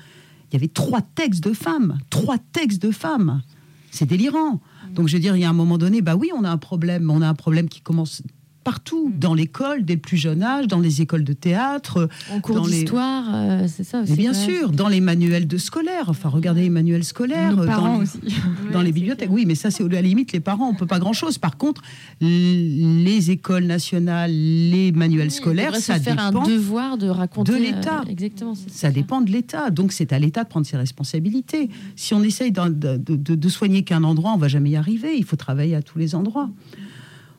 [0.51, 3.43] Il y avait trois textes de femmes, trois textes de femmes.
[3.91, 4.61] C'est délirant.
[4.91, 6.59] Donc, je veux dire, il y a un moment donné, bah oui, on a un
[6.59, 7.11] problème.
[7.11, 8.23] On a un problème qui commence
[8.67, 12.57] partout, dans l'école, dès le plus jeune âge, dans les écoles de théâtre, En cours
[12.57, 14.11] Dans les- d'histoire, euh, c'est ça aussi.
[14.11, 16.07] mais bien sûr, dans les manuels de scolaires.
[16.09, 17.55] Enfin, regardez les manuels scolaires.
[17.55, 18.19] Nos euh, parents dans, les- aussi.
[18.73, 19.31] dans les bibliothèques.
[19.31, 21.39] Oui, mais ça, c'est à la limite, les parents, on peut pas grand-chose.
[21.39, 21.81] Par contre,
[22.21, 26.43] les écoles nationales, les manuels scolaires, se ça faire dépend.
[26.43, 27.53] un devoir de raconter.
[27.53, 28.01] de l'État.
[28.05, 28.55] euh, exactement.
[28.57, 29.71] c'est Ça dépend de l'État.
[29.71, 31.71] Donc, c'est à l'État de prendre ses responsabilités.
[31.95, 34.77] Si on essaye d'en- de, de- de- de soigner qu'un endroit, on va jamais y
[34.77, 35.17] arriver.
[35.17, 36.51] Il faut travailler à tous les endroits.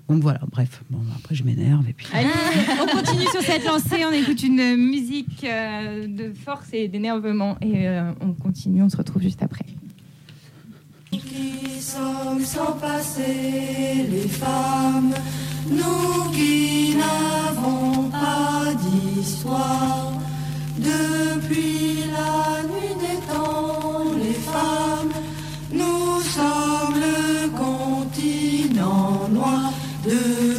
[0.10, 0.84] Donc voilà, bref.
[0.90, 1.88] Bon, après, je m'énerve.
[1.90, 2.08] Et puis...
[2.14, 2.30] Allez,
[2.82, 7.88] on continue sur cette lancée, on écoute une musique euh, de force et d'énervement et
[7.88, 9.66] euh, on continue, on se retrouve juste après.
[11.12, 15.14] Qui sommes sans passé les femmes,
[15.70, 20.14] nous qui n'avons pas d'histoire.
[20.78, 25.14] Depuis la nuit des temps, les femmes,
[25.72, 29.74] nous sommes le continent noir,
[30.08, 30.57] deux.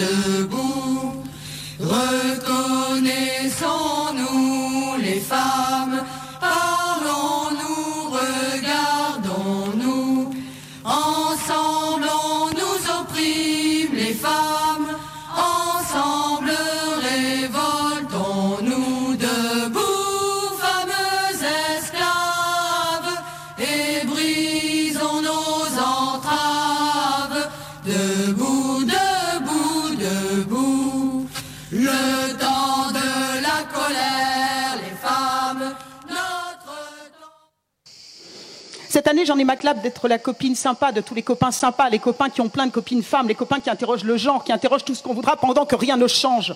[0.00, 0.39] do.
[39.24, 42.30] J'en ai ma clap d'être la copine sympa de tous les copains sympas, les copains
[42.30, 44.94] qui ont plein de copines femmes, les copains qui interrogent le genre, qui interrogent tout
[44.94, 46.54] ce qu'on voudra pendant que rien ne change.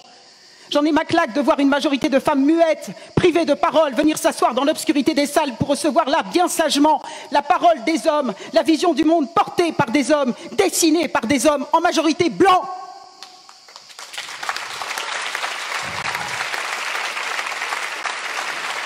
[0.71, 4.17] J'en ai ma claque de voir une majorité de femmes muettes, privées de parole, venir
[4.17, 8.63] s'asseoir dans l'obscurité des salles pour recevoir là, bien sagement, la parole des hommes, la
[8.63, 12.63] vision du monde portée par des hommes, dessinée par des hommes, en majorité blancs.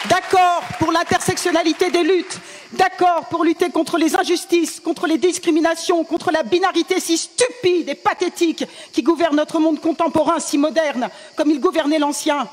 [0.09, 2.41] D'accord pour l'intersectionnalité des luttes,
[2.73, 7.95] d'accord pour lutter contre les injustices, contre les discriminations, contre la binarité si stupide et
[7.95, 12.49] pathétique qui gouverne notre monde contemporain si moderne, comme il gouvernait l'ancien.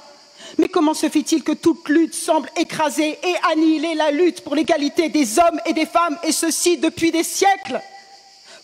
[0.58, 5.10] Mais comment se fait-il que toute lutte semble écraser et annihiler la lutte pour l'égalité
[5.10, 7.82] des hommes et des femmes, et ceci depuis des siècles?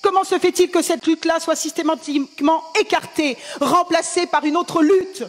[0.02, 5.24] Comment se fait-il que cette lutte-là soit systématiquement écartée, remplacée par une autre lutte?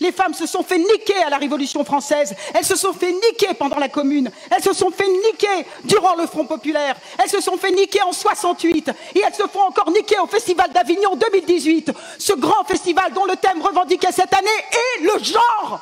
[0.00, 2.34] Les femmes se sont fait niquer à la Révolution française.
[2.52, 4.30] Elles se sont fait niquer pendant la Commune.
[4.50, 6.96] Elles se sont fait niquer durant le Front populaire.
[7.22, 8.90] Elles se sont fait niquer en 68.
[9.14, 11.92] Et elles se font encore niquer au Festival d'Avignon 2018.
[12.18, 15.80] Ce grand festival dont le thème revendiqué cette année est le genre.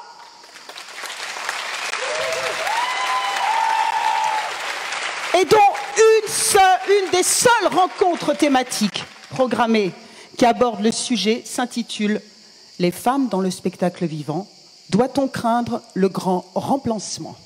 [5.41, 5.59] Et dont
[5.97, 9.93] une, une des seules rencontres thématiques programmées
[10.37, 12.21] qui aborde le sujet s'intitule
[12.79, 14.49] les femmes dans le spectacle vivant,
[14.91, 17.37] doit-on craindre le grand remplacement?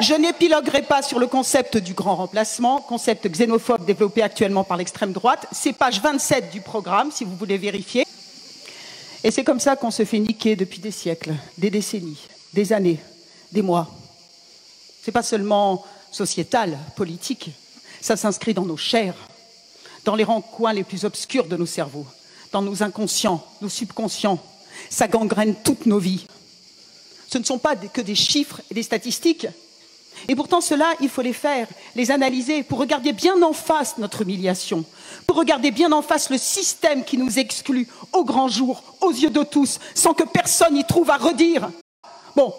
[0.00, 5.12] Je n'épiloguerai pas sur le concept du grand remplacement, concept xénophobe développé actuellement par l'extrême
[5.12, 5.46] droite.
[5.50, 8.06] C'est page 27 du programme, si vous voulez vérifier.
[9.24, 13.00] Et c'est comme ça qu'on se fait niquer depuis des siècles, des décennies, des années,
[13.50, 13.88] des mois.
[15.02, 17.50] C'est pas seulement sociétal, politique,
[18.00, 19.16] ça s'inscrit dans nos chairs,
[20.08, 22.06] dans les coins les plus obscurs de nos cerveaux,
[22.50, 24.42] dans nos inconscients, nos subconscients.
[24.88, 26.24] Ça gangrène toutes nos vies.
[27.28, 29.46] Ce ne sont pas que des chiffres et des statistiques.
[30.26, 34.22] Et pourtant, cela, il faut les faire, les analyser, pour regarder bien en face notre
[34.22, 34.86] humiliation,
[35.26, 39.28] pour regarder bien en face le système qui nous exclut au grand jour, aux yeux
[39.28, 41.68] de tous, sans que personne y trouve à redire.
[42.34, 42.54] Bon,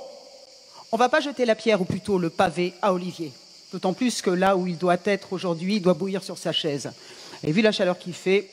[0.92, 3.34] on ne va pas jeter la pierre, ou plutôt le pavé, à Olivier.
[3.72, 6.92] D'autant plus que là où il doit être aujourd'hui, il doit bouillir sur sa chaise.
[7.44, 8.50] Et vu la chaleur qu'il fait,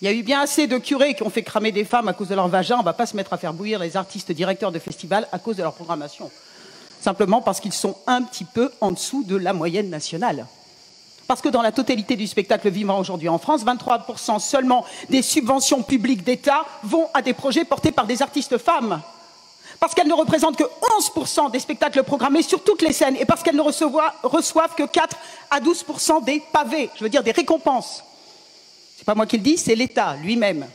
[0.00, 2.12] il y a eu bien assez de curés qui ont fait cramer des femmes à
[2.12, 2.76] cause de leur vagin.
[2.76, 5.38] On ne va pas se mettre à faire bouillir les artistes directeurs de festivals à
[5.38, 6.30] cause de leur programmation.
[7.00, 10.46] Simplement parce qu'ils sont un petit peu en dessous de la moyenne nationale.
[11.28, 15.82] Parce que dans la totalité du spectacle vivant aujourd'hui en France, 23% seulement des subventions
[15.82, 19.00] publiques d'État vont à des projets portés par des artistes femmes.
[19.82, 20.62] Parce qu'elles ne représentent que
[21.00, 25.16] 11% des spectacles programmés sur toutes les scènes et parce qu'elles ne reçoivent que 4
[25.50, 28.04] à 12% des pavés, je veux dire des récompenses.
[28.94, 30.68] Ce n'est pas moi qui le dis, c'est l'État lui-même.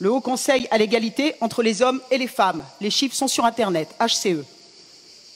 [0.00, 2.62] Le Haut Conseil à l'égalité entre les hommes et les femmes.
[2.82, 4.44] Les chiffres sont sur Internet, HCE.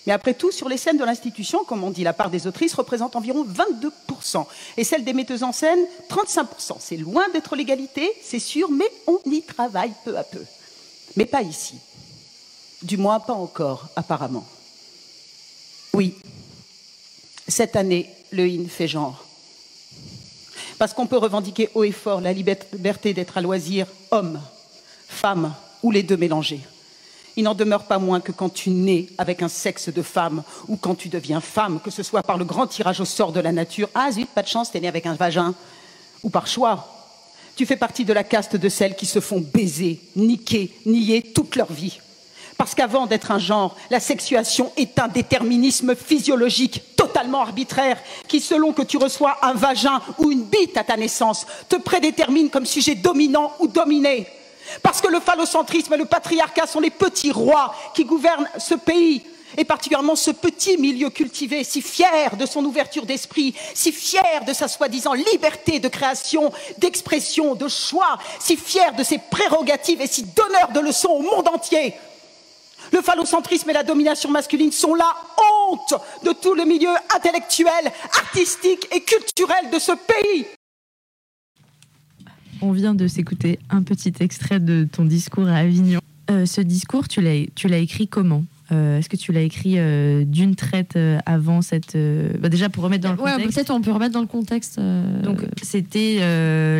[0.06, 2.74] Mais après tout, sur les scènes de l'institution, comme on dit, la part des autrices
[2.74, 4.44] représente environ 22%.
[4.76, 5.78] Et celle des metteuses en scène,
[6.10, 6.76] 35%.
[6.80, 10.44] C'est loin d'être l'égalité, c'est sûr, mais on y travaille peu à peu.
[11.16, 11.76] Mais pas ici.
[12.86, 14.46] Du moins, pas encore, apparemment.
[15.92, 16.14] Oui,
[17.48, 19.24] cette année, le IN fait genre.
[20.78, 24.40] Parce qu'on peut revendiquer haut et fort la liberté d'être à loisir homme,
[25.08, 26.60] femme ou les deux mélangés.
[27.34, 30.76] Il n'en demeure pas moins que quand tu nais avec un sexe de femme ou
[30.76, 33.50] quand tu deviens femme, que ce soit par le grand tirage au sort de la
[33.50, 35.56] nature, ah zut, pas de chance, t'es né avec un vagin,
[36.22, 36.86] ou par choix,
[37.56, 41.56] tu fais partie de la caste de celles qui se font baiser, niquer, nier toute
[41.56, 41.98] leur vie.
[42.58, 47.98] Parce qu'avant d'être un genre, la sexuation est un déterminisme physiologique totalement arbitraire
[48.28, 52.48] qui, selon que tu reçois un vagin ou une bite à ta naissance, te prédétermine
[52.48, 54.26] comme sujet dominant ou dominé.
[54.82, 59.22] Parce que le phallocentrisme et le patriarcat sont les petits rois qui gouvernent ce pays
[59.56, 64.52] et particulièrement ce petit milieu cultivé, si fier de son ouverture d'esprit, si fier de
[64.52, 70.24] sa soi-disant liberté de création, d'expression, de choix, si fier de ses prérogatives et si
[70.24, 71.94] donneur de leçons au monde entier.
[72.92, 75.12] Le phallocentrisme et la domination masculine sont la
[75.70, 80.46] honte de tout le milieu intellectuel, artistique et culturel de ce pays.
[82.62, 86.00] On vient de s'écouter un petit extrait de ton discours à Avignon.
[86.30, 88.44] Euh, ce discours, tu l'as écrit comment?
[88.72, 91.96] Euh, Est-ce que tu l'as écrit euh, d'une traite euh, avant cette.
[92.40, 93.54] Bah, déjà pour remettre dans le contexte.
[93.54, 94.80] peut-être on peut remettre dans le contexte.
[95.22, 96.18] Donc c'était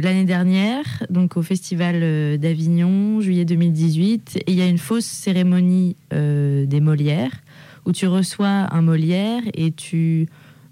[0.01, 5.97] l'année dernière, donc au Festival d'Avignon, juillet 2018, et il y a une fausse cérémonie
[6.11, 7.43] des Molières
[7.85, 10.29] où tu reçois un Molière et tu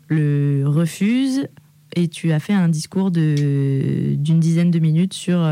[0.08, 1.46] le refuses
[1.94, 5.46] et tu as fait un discours d'une dizaine de minutes sur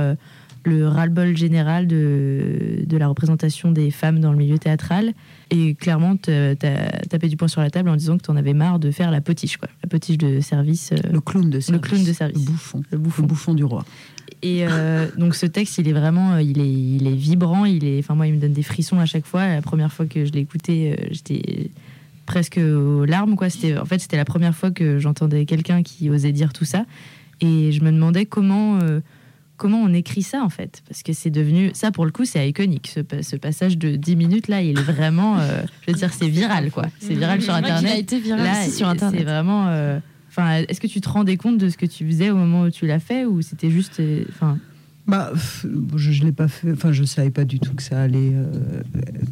[0.64, 5.12] le ras-le-bol général de, de la représentation des femmes dans le milieu théâtral.
[5.54, 8.78] Et clairement, t'as tapé du poing sur la table en disant que t'en avais marre
[8.78, 9.68] de faire la potiche, quoi.
[9.82, 10.92] La potiche de service.
[10.92, 11.82] euh, Le clown de service.
[11.90, 12.38] clown de service.
[12.38, 12.82] Le bouffon.
[12.90, 13.22] le bouffon.
[13.22, 13.84] Le bouffon du roi.
[14.42, 17.66] Et euh, donc ce texte, il est vraiment, euh, il est, il est vibrant.
[17.66, 19.46] Il est, enfin moi, il me donne des frissons à chaque fois.
[19.46, 21.70] La première fois que je l'ai écouté, j'étais
[22.24, 23.50] presque aux larmes, quoi.
[23.50, 26.86] C'était, en fait, c'était la première fois que j'entendais quelqu'un qui osait dire tout ça.
[27.42, 29.00] Et je me demandais comment, euh,
[29.62, 32.48] comment on écrit ça, en fait, parce que c'est devenu, ça pour le coup, c'est
[32.48, 32.90] iconique.
[32.92, 36.12] Ce, pa- ce passage de 10 minutes là, il est vraiment, euh, je veux dire,
[36.12, 36.86] c'est viral, quoi.
[36.98, 37.98] C'est viral sur C'est qu'il a Internet.
[38.00, 39.22] été viral Là, aussi sur c'est Internet.
[39.22, 39.68] vraiment.
[39.68, 39.98] euh,
[40.30, 42.70] Enfin, est-ce que tu te rendais compte de ce que tu faisais au moment où
[42.70, 44.58] tu l'as fait, ou c'était juste, euh, enfin.
[45.06, 46.70] Bah, je, je l'ai pas fait.
[46.72, 48.46] Enfin, je savais pas du tout que ça allait euh,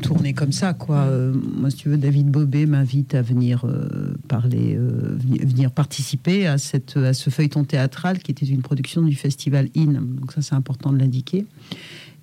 [0.03, 1.03] tourner comme ça, quoi.
[1.03, 6.47] Euh, moi, si tu veux, David Bobet m'invite à venir euh, parler, veni- venir participer
[6.49, 9.93] à cette à ce feuilleton théâtral qui était une production du festival In.
[9.93, 11.47] Donc ça, c'est important de l'indiquer.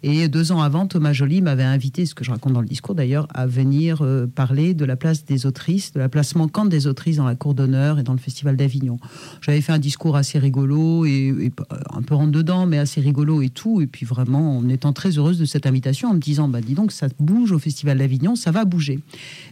[0.09, 2.95] Et deux ans avant, Thomas Joly m'avait invité, ce que je raconte dans le discours
[2.95, 6.87] d'ailleurs, à venir euh, parler de la place des autrices, de la place manquante des
[6.87, 8.99] autrices dans la cour d'honneur et dans le festival d'Avignon.
[9.41, 11.51] J'avais fait un discours assez rigolo et, et
[11.93, 13.81] un peu rentre dedans, mais assez rigolo et tout.
[13.81, 16.73] Et puis vraiment, en étant très heureuse de cette invitation, en me disant, bah dis
[16.73, 19.01] donc, ça bouge au festival d'Avignon, ça va bouger.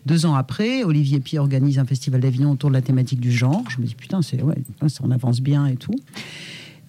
[0.06, 3.66] Deux ans après, Olivier Pierre organise un festival d'Avignon autour de la thématique du genre.
[3.68, 4.64] Je me dis, putain, c'est ouais,
[5.04, 5.96] on avance bien et tout.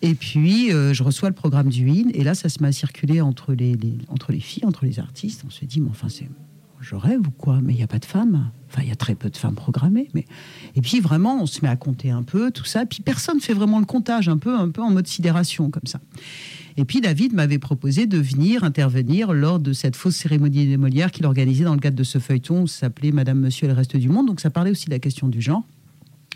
[0.02, 2.72] Et puis, euh, je reçois le programme du IN, et là, ça se met à
[2.72, 3.76] circuler entre les,
[4.08, 5.42] entre les filles, entre les artistes.
[5.46, 6.28] On se dit, mais enfin, c'est.
[6.78, 7.60] Je rêve ou quoi?
[7.62, 8.50] Mais il n'y a pas de femmes.
[8.68, 10.08] Enfin, il y a très peu de femmes programmées.
[10.14, 10.26] Mais...
[10.76, 12.84] Et puis, vraiment, on se met à compter un peu, tout ça.
[12.84, 15.86] Puis, personne ne fait vraiment le comptage, un peu, un peu en mode sidération, comme
[15.86, 16.00] ça.
[16.76, 21.10] Et puis, David m'avait proposé de venir intervenir lors de cette fausse cérémonie des Molières
[21.10, 22.66] qu'il organisait dans le cadre de ce feuilleton.
[22.66, 24.26] S'appelait Madame, Monsieur et le reste du monde.
[24.26, 25.64] Donc, ça parlait aussi de la question du genre.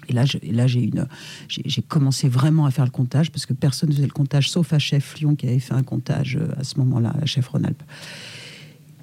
[0.09, 4.13] Et là, j'ai commencé vraiment à faire le comptage parce que personne ne faisait le
[4.13, 7.47] comptage sauf chef Lyon qui avait fait un comptage euh, à ce moment-là, à chef
[7.49, 7.83] Rhône-Alpes.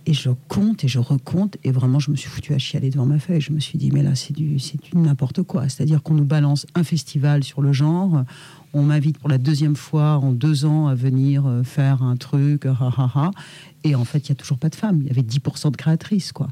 [0.06, 3.06] Et je compte et je recompte et vraiment je me suis foutu à chialer devant
[3.06, 3.42] ma feuille.
[3.42, 4.58] Je me suis dit mais là c'est du
[4.94, 5.68] n'importe quoi.
[5.68, 8.24] C'est-à-dire qu'on nous balance un festival sur le genre,
[8.74, 12.66] on m'invite pour la deuxième fois en deux ans à venir euh, faire un truc,
[13.84, 15.02] et en fait il y a toujours pas de femmes.
[15.02, 16.48] Il y avait 10% de créatrices quoi.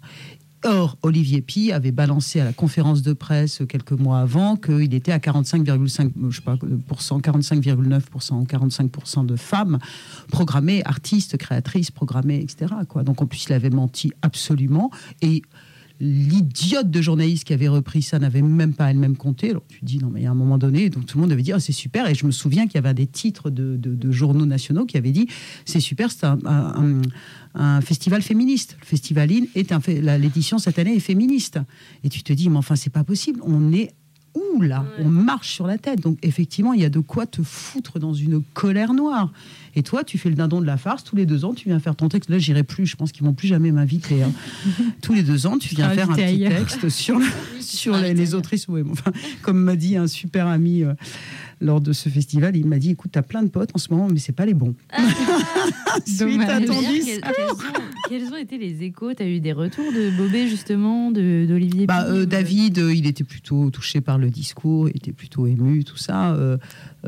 [0.65, 5.11] Or, Olivier Pi avait balancé à la conférence de presse quelques mois avant qu'il était
[5.11, 6.57] à 45,5, je sais pas,
[6.87, 9.77] pour cent, 45,9%, 45% de femmes
[10.31, 12.73] programmées, artistes, créatrices, programmées, etc.
[13.03, 14.89] Donc, en plus, il avait menti absolument.
[15.21, 15.43] Et
[15.99, 19.51] l'idiote de journaliste qui avait repris ça n'avait même pas elle-même compté.
[19.51, 21.55] Alors, tu dis, non, mais a un moment donné, donc tout le monde devait dire,
[21.57, 22.09] Ah, c'est super.
[22.09, 25.11] Et je me souviens qu'il y avait des titres de, de- journaux nationaux qui avaient
[25.11, 25.27] dit,
[25.65, 28.77] c'est super, c'est un, festival féministe.
[28.81, 29.79] Le festival IN est un
[30.17, 31.59] l'édition cette année est féministe.
[32.03, 33.39] Et tu te dis, mais enfin, c'est pas possible.
[33.43, 33.93] On est
[34.35, 36.01] où là On marche sur la tête.
[36.01, 39.31] Donc effectivement, il y a de quoi te foutre dans une colère noire.
[39.77, 41.03] Et toi, tu fais le dindon de la farce.
[41.03, 42.29] Tous les deux ans, tu viens faire ton texte.
[42.29, 42.85] Là, j'irai plus.
[42.85, 44.23] Je pense qu'ils vont plus jamais m'inviter.
[44.23, 44.31] hein.
[45.01, 47.19] Tous les deux ans, tu viens faire un petit texte sur,
[47.59, 48.67] sur les, les autrices.
[48.69, 49.11] Ouais, mais enfin,
[49.41, 50.93] comme m'a dit un super ami euh,
[51.59, 54.07] lors de ce festival, il m'a dit écoute, t'as plein de potes en ce moment,
[54.09, 54.75] mais c'est pas les bons.
[56.05, 57.57] Suite à ton discours.
[58.09, 59.13] Quels ont, été les échos?
[59.13, 63.23] T'as eu des retours de Bobé justement, de- d'Olivier Bah, euh, David, euh, il était
[63.23, 66.33] plutôt touché par le discours, il était plutôt ému, tout ça.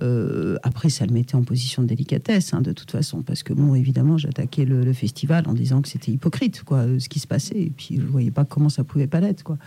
[0.01, 3.53] Euh, après, ça le mettait en position de délicatesse, hein, de toute façon, parce que,
[3.53, 7.27] bon, évidemment, j'attaquais le, le festival en disant que c'était hypocrite, quoi, ce qui se
[7.27, 9.57] passait, et puis je voyais pas comment ça pouvait pas l'être, quoi.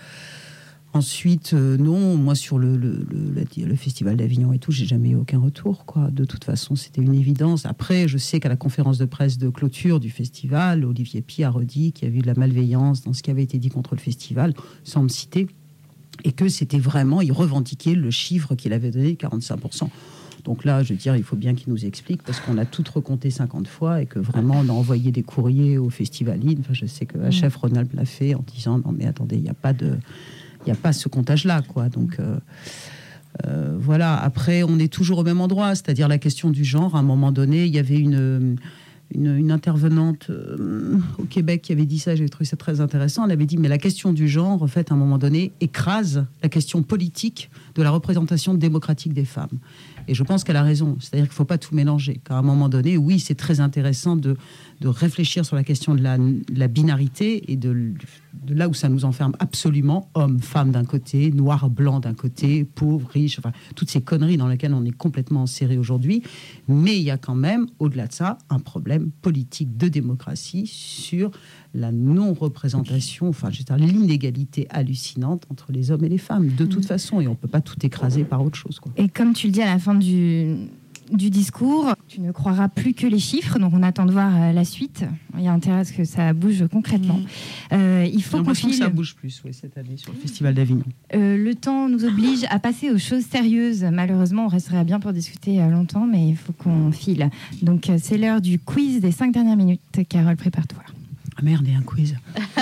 [0.93, 5.15] Ensuite, euh, non, moi sur le, le, la- festival d'Avignon et tout, j'ai jamais eu
[5.15, 5.85] aucun retour.
[5.87, 6.11] Quoi.
[6.11, 7.65] De toute façon, c'était une évidence.
[7.65, 11.51] Après, je sais qu'à la conférence de presse de clôture du festival, Olivier Pi a
[11.51, 13.95] redit qu'il y avait eu de la malveillance dans ce qui avait été dit contre
[13.95, 15.47] le festival, sans me citer,
[16.25, 19.89] et que c'était vraiment, il revendiquait le chiffre qu'il avait donné, 45%.
[20.45, 22.85] Donc là, je veux dire, il faut bien qu'il nous explique, parce qu'on a tout
[22.93, 26.59] recompté 50 fois, et que vraiment, on a envoyé des courriers au festivalide.
[26.61, 29.49] Enfin, je sais que HF Ronald l'a fait en disant, non mais attendez, il n'y
[29.51, 29.93] a pas de
[30.67, 31.89] n'y a pas ce comptage-là, quoi.
[31.89, 32.39] Donc euh,
[33.47, 34.17] euh, voilà.
[34.17, 36.95] Après, on est toujours au même endroit, c'est-à-dire la question du genre.
[36.97, 38.57] À un moment donné, il y avait une
[39.15, 42.15] une, intervenante euh, au Québec qui avait dit ça.
[42.15, 43.25] J'ai trouvé ça très intéressant.
[43.25, 46.27] Elle avait dit, mais la question du genre, en fait, à un moment donné, écrase
[46.43, 49.59] la question politique de la représentation démocratique des femmes.
[50.09, 50.97] Et je pense qu'elle a raison.
[51.01, 52.21] C'est-à-dire qu'il ne faut pas tout mélanger.
[52.25, 54.37] Car à un moment donné, oui, c'est très intéressant de,
[54.81, 56.17] de réfléchir sur la question de la,
[56.55, 57.95] la binarité et de,
[58.35, 62.65] de là où ça nous enferme absolument, homme, femme d'un côté, noir, blanc d'un côté,
[62.65, 66.23] pauvre, riche, enfin, toutes ces conneries dans lesquelles on est complètement enserré aujourd'hui.
[66.69, 71.31] Mais il y a quand même, au-delà de ça, un problème politique de démocratie sur
[71.75, 77.21] la non-représentation, enfin, je l'inégalité hallucinante entre les hommes et les femmes, de toute façon,
[77.21, 78.81] et on ne peut pas tout écraser par autre chose.
[78.81, 78.93] Quoi.
[78.97, 80.57] Et comme tu le dis à la fin du,
[81.13, 81.95] du discours.
[82.09, 85.05] Tu ne croiras plus que les chiffres, donc on attend de voir euh, la suite.
[85.37, 87.21] Il y a intérêt à ce que ça bouge concrètement.
[87.73, 88.85] Euh, il faut qu'on l'impression que file.
[88.85, 90.85] ça bouge plus ouais, cette année sur le Festival d'Avignon.
[91.15, 93.85] Euh, le temps nous oblige à passer aux choses sérieuses.
[93.85, 97.31] Malheureusement, on resterait bien pour discuter longtemps, mais il faut qu'on file.
[97.63, 99.81] Donc, c'est l'heure du quiz des cinq dernières minutes.
[100.09, 100.83] Carole, prépare-toi.
[101.37, 102.17] Ah merde, il y a un quiz.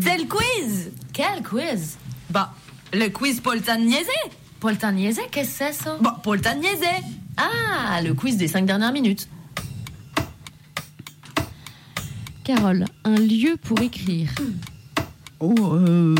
[0.00, 1.98] C'est le quiz Quel quiz?
[2.30, 2.54] Bah,
[2.92, 4.06] le quiz Poltagnese
[4.62, 5.98] Poltagnese, qu'est-ce que c'est ça?
[6.00, 6.84] Bah, Poltagnese
[7.36, 9.28] Ah, le quiz des cinq dernières minutes.
[12.44, 14.30] Carole, un lieu pour écrire.
[15.40, 16.14] Oh, euh,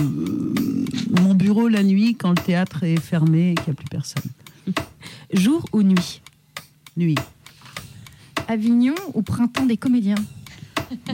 [1.20, 4.24] mon bureau la nuit quand le théâtre est fermé et qu'il n'y a plus personne.
[5.32, 6.20] Jour ou nuit?
[6.96, 7.18] Nuit.
[8.48, 10.16] Avignon ou printemps des comédiens?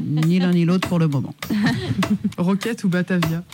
[0.01, 1.35] Ni l'un ni l'autre pour le moment.
[2.39, 3.45] Roquette ou Batavia?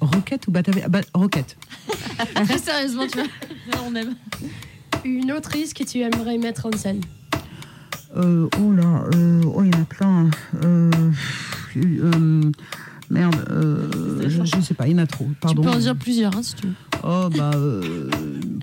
[0.00, 1.56] Roquette ou Batavia Ah, bah, Roquette.
[2.34, 3.82] Très sérieusement, tu vois.
[3.86, 4.14] On aime.
[5.04, 7.00] Une autrice que tu aimerais mettre en scène?
[8.16, 10.30] Euh, oh là, euh, oh, il y en a plein.
[10.64, 10.90] Euh,
[11.76, 12.50] euh,
[13.10, 15.28] merde, euh, je, je sais pas, il y en a trop.
[15.40, 15.62] Pardon.
[15.62, 16.72] Tu peux en dire plusieurs, hein, si tu veux.
[17.04, 17.50] Oh bah.
[17.54, 18.08] euh,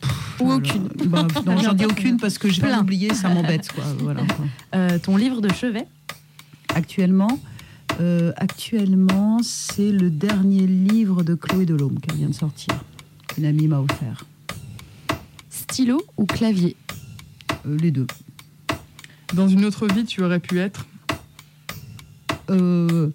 [0.01, 0.55] pff, Ou voilà.
[0.57, 0.87] aucune.
[1.05, 2.81] Bah, non, j'en dis aucune parce que je vais Plein.
[2.81, 3.83] oublier, ça m'embête quoi.
[3.99, 4.21] Voilà.
[4.25, 4.45] quoi.
[4.75, 5.85] Euh, ton livre de chevet?
[6.73, 7.39] Actuellement,
[7.99, 12.73] euh, actuellement, c'est le dernier livre de Chloé Delhomme qu'elle vient de sortir.
[13.37, 14.25] Une amie m'a offert.
[15.49, 16.75] Stylo ou clavier
[17.65, 18.07] Euh, les deux.
[19.33, 20.85] Dans une autre vie, tu aurais pu être
[22.49, 23.09] Euh,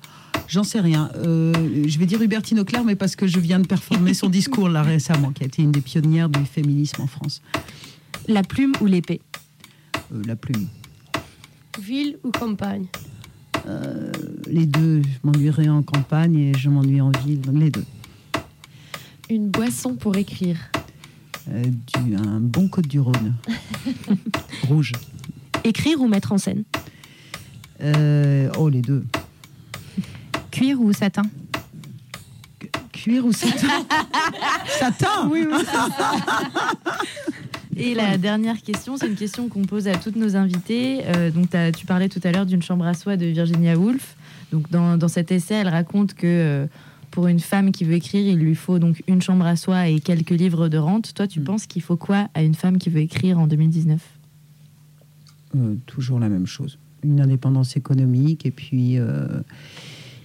[0.49, 1.11] J'en sais rien.
[1.14, 1.53] Euh,
[1.87, 4.83] je vais dire Hubertine Auclair, mais parce que je viens de performer son discours là
[4.83, 7.41] récemment, qui a été une des pionnières du féminisme en France.
[8.26, 9.20] La plume ou l'épée
[10.12, 10.66] Euh, la plume.
[11.81, 12.87] Ville ou campagne
[13.71, 14.11] Euh,
[14.47, 17.85] les deux, je m'ennuierai en campagne et je m'ennuie en ville, donc les deux.
[19.29, 20.57] Une boisson pour écrire.
[21.49, 23.35] Euh, du, un bon Côte du Rhône.
[24.68, 24.93] Rouge.
[25.64, 26.64] Écrire ou mettre en scène
[27.83, 29.05] Euh, oh, les deux.
[30.51, 31.23] Cuir ou satin
[32.93, 33.85] Cuir ou satin?
[34.79, 35.29] Satin?
[35.31, 35.59] Oui, oui.
[37.81, 41.01] Et la dernière question, c'est une question qu'on pose à toutes nos invitées.
[41.07, 44.16] Euh, donc, tu parlais tout à l'heure d'une chambre à soie de Virginia Woolf.
[44.53, 46.66] Donc, dans, dans cet essai, elle raconte que euh,
[47.11, 50.01] pour une femme qui veut écrire, il lui faut donc une chambre à soie et
[50.01, 51.14] quelques livres de rente.
[51.14, 51.45] Toi, tu Mm.
[51.45, 54.01] penses qu'il faut quoi à une femme qui veut écrire en 2019
[55.57, 56.78] Euh, toujours la même chose.
[57.03, 59.26] Une indépendance économique et puis, euh,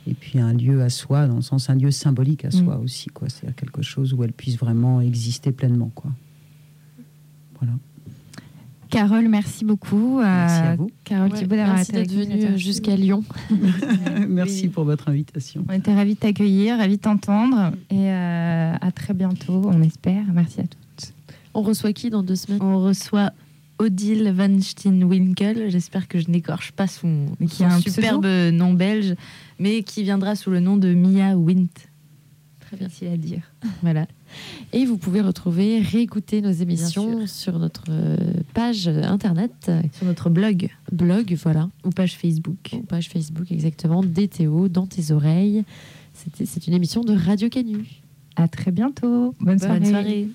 [0.07, 3.07] et puis un lieu à soi, dans le sens un lieu symbolique à soi aussi.
[3.09, 3.29] quoi.
[3.29, 5.91] C'est-à-dire quelque chose où elle puisse vraiment exister pleinement.
[5.95, 6.11] Quoi.
[7.59, 7.73] Voilà.
[8.89, 10.19] Carole, merci beaucoup.
[10.19, 10.89] Merci Euh, à vous.
[11.03, 13.23] Carole Ouais, Thibault d'avoir merci été venue jusqu'à Lyon.
[14.29, 15.65] Merci pour votre invitation.
[15.67, 20.23] On était ravis de t'accueillir, ravis de t'entendre et euh, à très bientôt, on espère.
[20.33, 21.13] Merci à tous.
[21.53, 22.61] On reçoit qui dans deux semaines?
[22.61, 23.31] On reçoit
[23.79, 25.69] Odile Van Steenwinkel.
[25.69, 29.15] J'espère que je n'écorche pas son, Mais qui son a un superbe nom belge,
[29.59, 31.67] mais qui viendra sous le nom de Mia Wint.
[32.61, 32.87] Très bien.
[32.87, 33.41] Facile à dire.
[33.81, 34.05] Voilà.
[34.73, 38.17] Et vous pouvez retrouver, réécouter nos émissions sur notre euh,
[38.53, 42.71] page internet, euh, Sur notre blog blog, voilà, ou page Facebook.
[42.73, 45.63] ou page Facebook exactement, DTO, dans tes oreilles.
[46.13, 47.85] C'est une émission de Radio Canu.
[48.37, 49.33] À très bientôt.
[49.39, 50.27] Bonne, Bonne soirée.